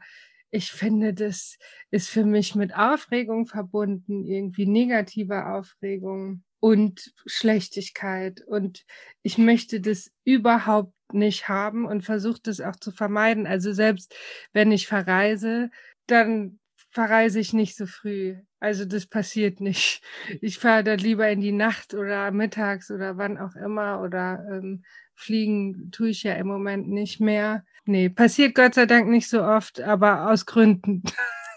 ich 0.52 0.72
finde, 0.72 1.14
das 1.14 1.58
ist 1.92 2.10
für 2.10 2.26
mich 2.26 2.56
mit 2.56 2.76
Aufregung 2.76 3.48
verbunden, 3.48 4.26
irgendwie 4.26 4.66
negative 4.66 5.46
Aufregung 5.46 6.44
und 6.60 7.14
Schlechtigkeit. 7.26 8.42
Und 8.42 8.86
ich 9.24 9.38
möchte 9.38 9.80
das 9.80 10.12
überhaupt 10.26 10.94
nicht 11.14 11.50
haben 11.50 11.86
und 11.86 12.04
versuche 12.04 12.40
das 12.44 12.62
auch 12.62 12.76
zu 12.76 12.92
vermeiden. 12.92 13.48
Also 13.48 13.74
selbst 13.74 14.16
wenn 14.54 14.72
ich 14.72 14.88
verreise, 14.88 15.70
dann 16.08 16.60
verreise 16.92 17.40
ich 17.40 17.54
nicht 17.54 17.76
so 17.76 17.86
früh. 17.86 18.36
Also 18.60 18.86
das 18.86 19.08
passiert 19.08 19.60
nicht. 19.62 20.02
Ich 20.42 20.60
fahre 20.60 20.84
dann 20.84 21.00
lieber 21.00 21.30
in 21.30 21.42
die 21.42 21.52
Nacht 21.52 21.94
oder 21.94 22.32
mittags 22.32 22.92
oder 22.92 23.18
wann 23.18 23.38
auch 23.38 23.56
immer 23.56 24.02
oder 24.02 24.46
ähm, 24.52 24.84
fliegen 25.16 25.92
tue 25.92 26.10
ich 26.10 26.24
ja 26.24 26.34
im 26.34 26.48
Moment 26.48 26.88
nicht 26.88 27.20
mehr. 27.20 27.66
Nee, 27.86 28.10
passiert 28.10 28.56
Gott 28.56 28.76
sei 28.76 28.86
Dank 28.86 29.08
nicht 29.10 29.30
so 29.30 29.44
oft, 29.44 29.82
aber 29.82 30.30
aus 30.30 30.46
Gründen. 30.46 31.04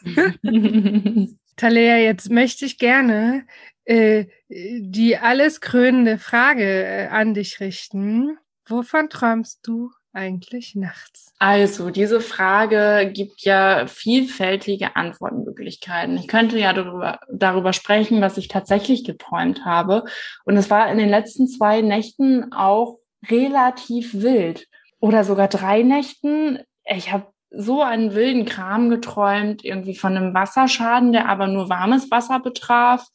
Talea, 1.57 1.99
jetzt 1.99 2.31
möchte 2.31 2.65
ich 2.65 2.79
gerne 2.79 3.47
äh, 3.85 4.27
die 4.49 5.17
alles 5.19 5.61
krönende 5.61 6.19
Frage 6.19 6.65
äh, 6.65 7.07
an 7.09 7.35
dich 7.35 7.61
richten. 7.61 8.39
Wovon 8.67 9.11
träumst 9.11 9.67
du 9.67 9.91
eigentlich 10.15 10.75
nachts? 10.75 11.33
Also, 11.39 11.91
diese 11.91 12.21
Frage 12.21 13.11
gibt 13.13 13.43
ja 13.43 13.87
vielfältige 13.87 14.97
Antwortmöglichkeiten. 14.97 16.17
Ich 16.17 16.29
könnte 16.29 16.59
ja 16.59 16.73
darüber, 16.73 17.19
darüber 17.31 17.73
sprechen, 17.73 18.21
was 18.21 18.39
ich 18.39 18.49
tatsächlich 18.49 19.05
geträumt 19.05 19.65
habe. 19.65 20.05
Und 20.45 20.57
es 20.57 20.71
war 20.71 20.91
in 20.91 20.99
den 20.99 21.09
letzten 21.09 21.49
zwei 21.49 21.83
Nächten 21.83 22.53
auch 22.53 22.99
relativ 23.29 24.15
wild. 24.15 24.69
Oder 25.01 25.25
sogar 25.25 25.49
drei 25.49 25.83
Nächten. 25.83 26.61
Ich 26.85 27.13
habe 27.13 27.27
so 27.51 27.83
einen 27.83 28.15
wilden 28.15 28.47
Kram 28.47 28.91
geträumt, 28.91 29.65
irgendwie 29.65 29.97
von 29.97 30.17
einem 30.17 30.35
Wasserschaden, 30.35 31.13
der 31.13 31.29
aber 31.29 31.47
nur 31.47 31.69
warmes 31.69 32.11
Wasser 32.11 32.41
betraf, 32.41 33.07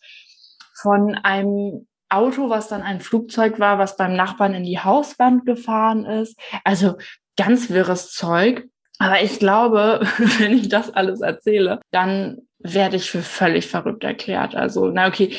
von 0.73 1.15
einem 1.15 1.87
Auto, 2.09 2.49
was 2.49 2.67
dann 2.67 2.81
ein 2.81 3.01
Flugzeug 3.01 3.59
war, 3.59 3.77
was 3.77 3.97
beim 3.97 4.15
Nachbarn 4.15 4.53
in 4.53 4.63
die 4.63 4.79
Hauswand 4.79 5.45
gefahren 5.45 6.05
ist. 6.05 6.39
Also 6.63 6.95
ganz 7.37 7.69
wirres 7.69 8.11
Zeug. 8.11 8.67
Aber 8.99 9.21
ich 9.21 9.39
glaube, 9.39 10.01
wenn 10.39 10.53
ich 10.53 10.69
das 10.69 10.93
alles 10.93 11.21
erzähle, 11.21 11.79
dann 11.91 12.41
werde 12.61 12.97
ich 12.97 13.09
für 13.09 13.21
völlig 13.21 13.67
verrückt 13.67 14.03
erklärt. 14.03 14.53
Also, 14.53 14.87
na 14.91 15.07
okay, 15.07 15.29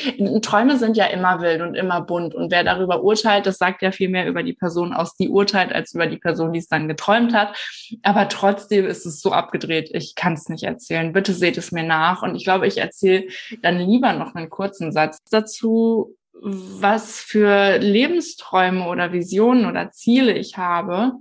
Träume 0.41 0.77
sind 0.77 0.97
ja 0.97 1.05
immer 1.05 1.39
wild 1.39 1.61
und 1.61 1.75
immer 1.75 2.01
bunt. 2.01 2.33
Und 2.33 2.51
wer 2.51 2.63
darüber 2.63 3.03
urteilt, 3.03 3.45
das 3.45 3.59
sagt 3.59 3.83
ja 3.83 3.91
viel 3.91 4.09
mehr 4.09 4.27
über 4.27 4.41
die 4.41 4.53
Person 4.53 4.91
aus, 4.91 5.15
die 5.15 5.29
urteilt, 5.29 5.71
als 5.71 5.93
über 5.93 6.07
die 6.07 6.17
Person, 6.17 6.51
die 6.51 6.59
es 6.59 6.67
dann 6.67 6.87
geträumt 6.87 7.35
hat. 7.35 7.55
Aber 8.01 8.27
trotzdem 8.27 8.87
ist 8.87 9.05
es 9.05 9.21
so 9.21 9.31
abgedreht, 9.31 9.91
ich 9.93 10.15
kann 10.15 10.33
es 10.33 10.49
nicht 10.49 10.63
erzählen. 10.63 11.13
Bitte 11.13 11.33
seht 11.33 11.59
es 11.59 11.71
mir 11.71 11.83
nach. 11.83 12.23
Und 12.23 12.35
ich 12.35 12.43
glaube, 12.43 12.65
ich 12.65 12.79
erzähle 12.79 13.27
dann 13.61 13.77
lieber 13.77 14.13
noch 14.13 14.33
einen 14.33 14.49
kurzen 14.49 14.91
Satz 14.91 15.19
dazu, 15.29 16.15
was 16.41 17.21
für 17.21 17.77
Lebensträume 17.77 18.87
oder 18.87 19.13
Visionen 19.13 19.65
oder 19.65 19.91
Ziele 19.91 20.33
ich 20.37 20.57
habe. 20.57 21.13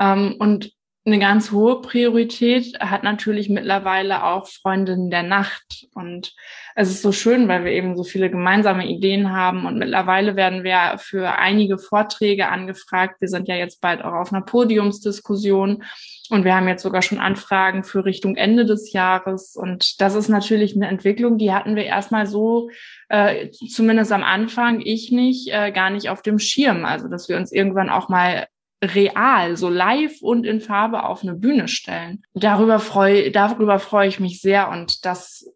Ähm, 0.00 0.36
und 0.38 0.72
eine 1.04 1.18
ganz 1.18 1.50
hohe 1.50 1.80
Priorität 1.80 2.78
hat 2.80 3.02
natürlich 3.02 3.48
mittlerweile 3.48 4.24
auch 4.24 4.48
Freundinnen 4.48 5.10
der 5.10 5.22
Nacht. 5.22 5.86
Und 5.94 6.34
es 6.74 6.90
ist 6.90 7.02
so 7.02 7.12
schön, 7.12 7.48
weil 7.48 7.64
wir 7.64 7.72
eben 7.72 7.96
so 7.96 8.04
viele 8.04 8.30
gemeinsame 8.30 8.86
Ideen 8.88 9.32
haben. 9.32 9.66
Und 9.66 9.78
mittlerweile 9.78 10.36
werden 10.36 10.64
wir 10.64 10.96
für 10.98 11.38
einige 11.38 11.78
Vorträge 11.78 12.48
angefragt. 12.48 13.20
Wir 13.20 13.28
sind 13.28 13.48
ja 13.48 13.56
jetzt 13.56 13.80
bald 13.80 14.02
auch 14.02 14.12
auf 14.12 14.32
einer 14.32 14.42
Podiumsdiskussion. 14.42 15.82
Und 16.30 16.44
wir 16.44 16.54
haben 16.54 16.68
jetzt 16.68 16.82
sogar 16.82 17.02
schon 17.02 17.18
Anfragen 17.18 17.84
für 17.84 18.04
Richtung 18.04 18.36
Ende 18.36 18.64
des 18.64 18.92
Jahres. 18.92 19.54
Und 19.54 20.00
das 20.00 20.14
ist 20.14 20.28
natürlich 20.28 20.74
eine 20.74 20.88
Entwicklung, 20.88 21.36
die 21.36 21.52
hatten 21.52 21.76
wir 21.76 21.84
erstmal 21.84 22.26
so, 22.26 22.70
äh, 23.08 23.50
zumindest 23.50 24.12
am 24.12 24.24
Anfang, 24.24 24.80
ich 24.80 25.12
nicht, 25.12 25.52
äh, 25.52 25.72
gar 25.72 25.90
nicht 25.90 26.08
auf 26.08 26.22
dem 26.22 26.38
Schirm. 26.38 26.84
Also, 26.84 27.08
dass 27.08 27.28
wir 27.28 27.36
uns 27.36 27.52
irgendwann 27.52 27.90
auch 27.90 28.08
mal 28.08 28.46
real, 28.82 29.56
so 29.56 29.68
live 29.68 30.22
und 30.22 30.44
in 30.44 30.60
Farbe 30.60 31.04
auf 31.04 31.22
eine 31.22 31.34
Bühne 31.34 31.68
stellen. 31.68 32.24
Darüber 32.34 32.80
freue, 32.80 33.30
darüber 33.30 33.78
freue 33.78 34.08
ich 34.08 34.18
mich 34.18 34.40
sehr 34.40 34.70
und 34.70 35.04
das 35.04 35.48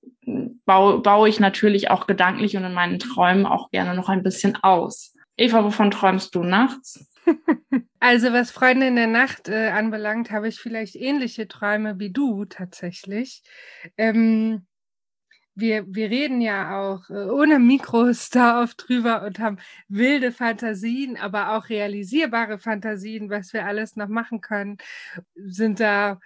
baue, 0.65 1.01
baue 1.01 1.29
ich 1.29 1.41
natürlich 1.41 1.91
auch 1.91 2.07
gedanklich 2.07 2.57
und 2.57 2.65
in 2.65 2.75
meinen 2.75 2.99
Träumen 2.99 3.47
auch 3.47 3.71
gerne 3.71 3.95
noch 3.95 4.09
ein 4.09 4.23
bisschen 4.23 4.57
aus. 4.57 5.15
Eva, 5.37 5.65
wovon 5.65 5.91
träumst 5.91 6.35
du 6.35 6.43
nachts? 6.43 7.09
Also 7.99 8.33
was 8.33 8.53
Freunde 8.53 8.87
in 8.87 8.95
der 8.95 9.09
Nacht 9.09 9.49
äh, 9.49 9.71
anbelangt, 9.71 10.31
habe 10.31 10.47
ich 10.47 10.61
vielleicht 10.61 10.95
ähnliche 10.95 11.49
Träume 11.49 11.99
wie 11.99 12.13
du 12.13 12.45
tatsächlich. 12.45 13.43
Ähm, 13.97 14.65
wir, 15.57 15.85
wir 15.89 16.11
reden 16.11 16.41
ja 16.41 16.79
auch 16.79 17.11
äh, 17.11 17.31
ohne 17.31 17.59
Mikros 17.59 18.29
da 18.29 18.63
oft 18.63 18.87
drüber 18.87 19.23
und 19.23 19.41
haben 19.41 19.59
wilde 19.89 20.31
Fantasien, 20.31 21.17
aber 21.17 21.57
auch 21.57 21.69
realisierbare 21.69 22.59
Fantasien, 22.59 23.31
was 23.31 23.53
wir 23.53 23.67
alles 23.67 23.97
noch 23.97 24.09
machen 24.09 24.41
können, 24.41 24.77
sind 25.35 25.81
da 25.81 26.21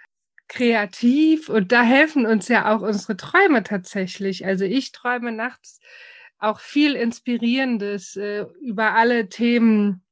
kreativ 0.51 1.47
und 1.47 1.71
da 1.71 1.81
helfen 1.81 2.25
uns 2.25 2.49
ja 2.49 2.75
auch 2.75 2.81
unsere 2.81 3.15
Träume 3.15 3.63
tatsächlich. 3.63 4.45
Also 4.45 4.65
ich 4.65 4.91
träume 4.91 5.31
nachts 5.31 5.79
auch 6.39 6.59
viel 6.59 6.95
Inspirierendes 6.95 8.17
äh, 8.17 8.45
über 8.61 8.95
alle 8.95 9.29
Themen, 9.29 10.03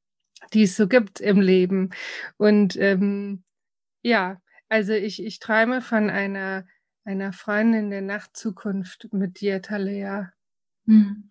die 0.54 0.62
es 0.62 0.76
so 0.76 0.88
gibt 0.88 1.20
im 1.20 1.40
Leben. 1.40 1.90
Und 2.38 2.76
ähm, 2.76 3.44
ja, 4.02 4.40
also 4.68 4.92
ich, 4.92 5.22
ich 5.22 5.40
träume 5.40 5.82
von 5.82 6.08
einer 6.08 6.64
einer 7.04 7.32
Freundin 7.32 7.90
der 7.90 8.02
Nachtzukunft 8.02 9.08
mit 9.12 9.40
dir, 9.40 9.62
Talea. 9.62 10.32
Mhm. 10.84 11.28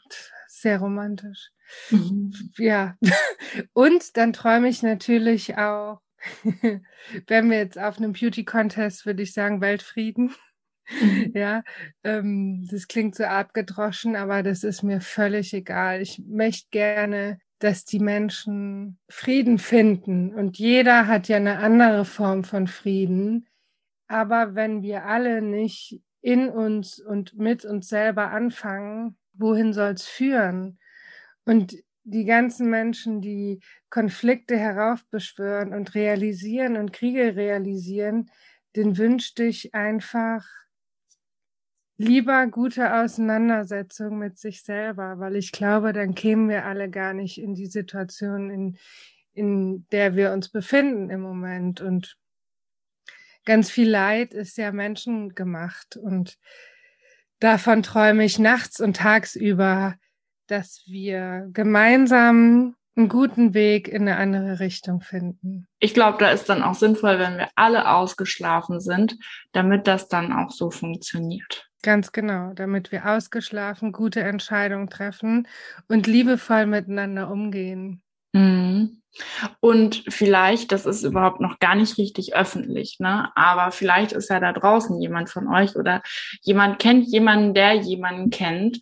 Sehr 0.48 0.80
romantisch. 0.80 1.52
Mhm. 1.90 2.34
Ja. 2.58 2.98
Und 3.74 4.18
dann 4.18 4.34
träume 4.34 4.68
ich 4.68 4.84
natürlich 4.84 5.58
auch, 5.58 6.02
wenn 7.28 7.50
wir 7.50 7.58
jetzt 7.58 7.80
auf 7.80 7.98
einem 7.98 8.14
Beauty-Contest, 8.14 9.06
würde 9.06 9.24
ich 9.24 9.34
sagen, 9.34 9.62
Weltfrieden. 9.62 10.26
Mhm. 10.28 10.36
Ja, 11.36 11.64
ähm, 12.04 12.68
das 12.70 12.88
klingt 12.88 13.14
so 13.14 13.24
abgedroschen, 13.24 14.16
aber 14.16 14.42
das 14.42 14.64
ist 14.64 14.82
mir 14.82 15.02
völlig 15.02 15.54
egal. 15.54 16.02
Ich 16.02 16.20
möchte 16.26 16.68
gerne, 16.72 17.40
dass 17.60 17.86
die 17.86 18.00
Menschen 18.00 18.98
Frieden 19.08 19.60
finden. 19.60 20.34
Und 20.34 20.58
jeder 20.58 21.08
hat 21.08 21.28
ja 21.28 21.38
eine 21.38 21.60
andere 21.60 22.06
Form 22.06 22.44
von 22.44 22.68
Frieden. 22.68 23.48
Aber 24.08 24.56
wenn 24.56 24.82
wir 24.82 25.06
alle 25.06 25.42
nicht 25.42 26.02
in 26.22 26.50
uns 26.50 27.00
und 27.00 27.38
mit 27.38 27.66
uns 27.66 27.88
selber 27.88 28.32
anfangen, 28.32 29.18
wohin 29.34 29.74
soll 29.74 29.92
es 29.92 30.08
führen? 30.08 30.80
Und 31.46 31.76
die 32.10 32.26
ganzen 32.26 32.70
Menschen, 32.70 33.22
die 33.22 33.60
Konflikte 33.90 34.58
heraufbeschwören 34.58 35.74
und 35.74 35.96
realisieren 35.96 36.78
und 36.78 36.94
Kriege 36.94 37.36
realisieren, 37.36 38.30
den 38.76 38.98
wünschte 38.98 39.44
ich 39.44 39.74
einfach 39.74 40.46
lieber 41.98 42.48
gute 42.48 42.94
Auseinandersetzung 42.94 44.18
mit 44.18 44.38
sich 44.38 44.64
selber, 44.64 45.20
weil 45.20 45.36
ich 45.36 45.52
glaube, 45.52 45.92
dann 45.92 46.16
kämen 46.16 46.48
wir 46.48 46.66
alle 46.66 46.90
gar 46.90 47.14
nicht 47.14 47.38
in 47.40 47.56
die 47.56 47.68
Situation, 47.68 48.50
in, 48.50 48.78
in 49.34 49.86
der 49.92 50.16
wir 50.16 50.32
uns 50.32 50.50
befinden 50.50 51.10
im 51.10 51.20
Moment. 51.20 51.82
Und 51.82 52.18
ganz 53.44 53.70
viel 53.70 53.90
Leid 53.90 54.34
ist 54.34 54.58
ja 54.58 54.72
menschengemacht 54.72 55.98
und 55.98 56.38
davon 57.40 57.84
träume 57.84 58.24
ich 58.24 58.40
nachts 58.40 58.80
und 58.80 58.96
tagsüber, 58.96 59.99
dass 60.50 60.84
wir 60.88 61.50
gemeinsam 61.54 62.76
einen 62.96 63.10
guten 63.10 63.54
Weg 63.54 63.88
in 63.88 64.02
eine 64.02 64.18
andere 64.18 64.60
Richtung 64.60 65.02
finden. 65.02 65.68
Ich 65.80 65.94
glaube, 65.94 66.18
da 66.20 66.32
ist 66.32 66.50
dann 66.50 66.64
auch 66.64 66.76
sinnvoll, 66.76 67.18
wenn 67.18 67.38
wir 67.38 67.48
alle 67.56 67.90
ausgeschlafen 67.90 68.82
sind, 68.82 69.18
damit 69.54 69.88
das 69.88 70.10
dann 70.10 70.34
auch 70.34 70.52
so 70.52 70.70
funktioniert. 70.70 71.70
Ganz 71.82 72.12
genau, 72.12 72.52
damit 72.54 72.92
wir 72.92 73.06
ausgeschlafen 73.06 73.94
gute 73.94 74.20
Entscheidungen 74.20 74.90
treffen 74.90 75.48
und 75.88 76.08
liebevoll 76.08 76.66
miteinander 76.66 77.32
umgehen. 77.32 78.02
Mhm. 78.34 79.02
Und 79.60 80.04
vielleicht, 80.08 80.72
das 80.72 80.86
ist 80.86 81.04
überhaupt 81.04 81.42
noch 81.42 81.60
gar 81.60 81.76
nicht 81.76 81.98
richtig 81.98 82.36
öffentlich, 82.36 82.98
ne? 83.00 83.32
Aber 83.36 83.72
vielleicht 83.72 84.12
ist 84.12 84.30
ja 84.30 84.40
da 84.40 84.54
draußen 84.54 85.02
jemand 85.02 85.30
von 85.30 85.48
euch 85.48 85.76
oder 85.76 86.02
jemand 86.42 86.80
kennt 86.80 87.08
jemanden, 87.08 87.54
der 87.54 87.74
jemanden 87.74 88.30
kennt, 88.30 88.80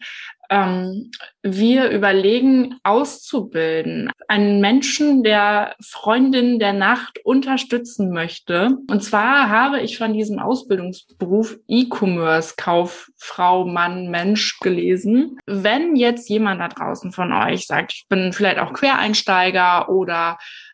Ähm, 0.49 1.11
wir 1.43 1.89
überlegen 1.89 2.79
auszubilden. 2.83 4.09
Einen 4.29 4.61
Menschen, 4.61 5.21
der 5.21 5.75
Freundin 5.81 6.57
der 6.57 6.71
Nacht 6.71 7.19
unterstützen 7.25 8.11
möchte. 8.11 8.77
Und 8.89 9.03
zwar 9.03 9.49
habe 9.49 9.81
ich 9.81 9.97
von 9.97 10.13
diesem 10.13 10.39
Ausbildungsberuf 10.39 11.57
E-Commerce, 11.67 12.53
Kauffrau, 12.55 13.65
Mann, 13.65 14.09
Mensch 14.09 14.59
gelesen. 14.61 15.37
Wenn 15.45 15.97
jetzt 15.97 16.29
jemand 16.29 16.61
da 16.61 16.69
draußen 16.69 17.11
von 17.11 17.33
euch 17.33 17.67
sagt, 17.67 17.91
ich 17.91 18.05
bin 18.07 18.31
vielleicht 18.31 18.59
auch 18.59 18.71
Quereinsteiger 18.71 19.89
oder 19.89 20.16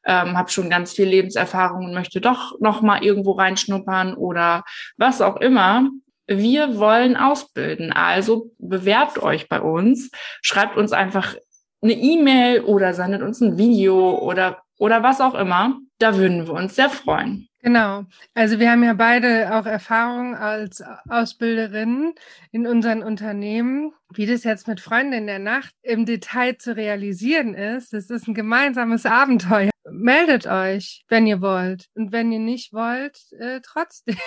ähm, 0.06 0.38
habe 0.38 0.50
schon 0.50 0.70
ganz 0.70 0.94
viel 0.94 1.08
Lebenserfahrung 1.08 1.86
und 1.86 1.94
möchte 1.94 2.22
doch 2.22 2.60
noch 2.60 2.82
mal 2.82 3.04
irgendwo 3.04 3.32
reinschnuppern 3.32 4.14
oder 4.16 4.64
was 4.98 5.22
auch 5.22 5.38
immer, 5.38 5.90
wir 6.28 6.78
wollen 6.78 7.18
ausbilden. 7.18 7.92
Also 7.92 8.52
bewerbt 8.58 9.22
euch 9.22 9.50
bei 9.50 9.62
uns, 9.62 10.10
schreibt 10.42 10.78
uns 10.78 10.92
einfach 10.92 11.36
eine 11.82 11.94
E-Mail 11.94 12.62
oder 12.62 12.94
sendet 12.94 13.22
uns 13.22 13.42
ein 13.42 13.58
Video 13.58 14.18
oder, 14.20 14.64
oder 14.78 15.04
was 15.04 15.20
auch 15.20 15.36
immer. 15.36 15.78
Da 16.00 16.18
würden 16.18 16.48
wir 16.48 16.54
uns 16.54 16.76
sehr 16.76 16.90
freuen. 16.90 17.50
Genau. 17.64 18.04
Also 18.34 18.60
wir 18.60 18.70
haben 18.70 18.84
ja 18.84 18.94
beide 18.94 19.56
auch 19.56 19.66
Erfahrung 19.66 20.36
als 20.36 20.84
Ausbilderinnen 21.08 22.14
in 22.52 22.68
unseren 22.68 23.02
Unternehmen. 23.02 23.94
Wie 24.14 24.26
das 24.26 24.44
jetzt 24.44 24.68
mit 24.68 24.82
Freunden 24.82 25.14
in 25.14 25.28
der 25.28 25.40
Nacht 25.40 25.74
im 25.82 26.06
Detail 26.06 26.58
zu 26.58 26.76
realisieren 26.76 27.54
ist, 27.54 27.94
das 27.94 28.10
ist 28.10 28.28
ein 28.28 28.34
gemeinsames 28.34 29.06
Abenteuer. 29.06 29.70
Meldet 29.90 30.46
euch, 30.46 31.06
wenn 31.08 31.26
ihr 31.26 31.42
wollt. 31.42 31.88
Und 31.96 32.12
wenn 32.12 32.34
ihr 32.34 32.40
nicht 32.40 32.74
wollt, 32.74 33.18
äh, 33.40 33.62
trotzdem. 33.64 34.18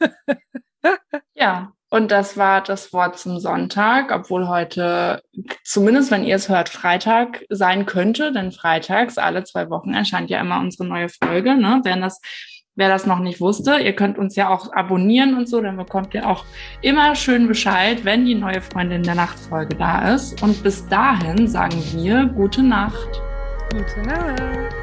ja, 1.34 1.72
und 1.88 2.10
das 2.10 2.36
war 2.36 2.62
das 2.62 2.92
Wort 2.92 3.18
zum 3.18 3.38
Sonntag, 3.38 4.12
obwohl 4.12 4.48
heute, 4.48 5.22
zumindest 5.62 6.10
wenn 6.10 6.24
ihr 6.24 6.36
es 6.36 6.48
hört, 6.48 6.70
Freitag 6.70 7.44
sein 7.50 7.84
könnte, 7.84 8.32
denn 8.32 8.52
freitags 8.52 9.18
alle 9.18 9.44
zwei 9.44 9.68
Wochen 9.68 9.92
erscheint 9.92 10.30
ja 10.30 10.40
immer 10.40 10.60
unsere 10.60 10.86
neue 10.86 11.08
Folge. 11.08 11.54
Ne? 11.54 11.80
Wenn 11.84 12.00
das, 12.00 12.20
wer 12.74 12.88
das 12.88 13.06
noch 13.06 13.18
nicht 13.18 13.40
wusste, 13.40 13.78
ihr 13.78 13.94
könnt 13.94 14.18
uns 14.18 14.34
ja 14.34 14.48
auch 14.48 14.72
abonnieren 14.72 15.36
und 15.36 15.48
so, 15.48 15.60
dann 15.60 15.76
bekommt 15.76 16.14
ihr 16.14 16.26
auch 16.26 16.44
immer 16.80 17.14
schön 17.14 17.46
Bescheid, 17.46 18.04
wenn 18.04 18.24
die 18.24 18.34
neue 18.34 18.62
Freundin 18.62 19.02
der 19.02 19.14
Nachtfolge 19.14 19.76
da 19.76 20.14
ist. 20.14 20.42
Und 20.42 20.62
bis 20.62 20.86
dahin 20.88 21.46
sagen 21.46 21.82
wir 21.92 22.26
gute 22.26 22.62
Nacht. 22.62 23.20
Gute 23.72 24.08
Nacht. 24.08 24.74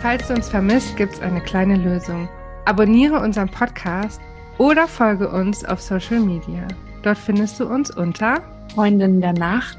Falls 0.00 0.28
du 0.28 0.34
uns 0.34 0.48
vermisst, 0.48 0.96
gibt 0.96 1.14
es 1.14 1.20
eine 1.20 1.40
kleine 1.40 1.76
Lösung. 1.76 2.28
Abonniere 2.66 3.20
unseren 3.20 3.48
Podcast 3.48 4.20
oder 4.58 4.86
folge 4.86 5.30
uns 5.30 5.64
auf 5.64 5.80
Social 5.80 6.20
Media. 6.20 6.66
Dort 7.02 7.18
findest 7.18 7.60
du 7.60 7.66
uns 7.66 7.90
unter 7.90 8.42
Freundin 8.74 9.20
der 9.20 9.32
Nacht 9.34 9.78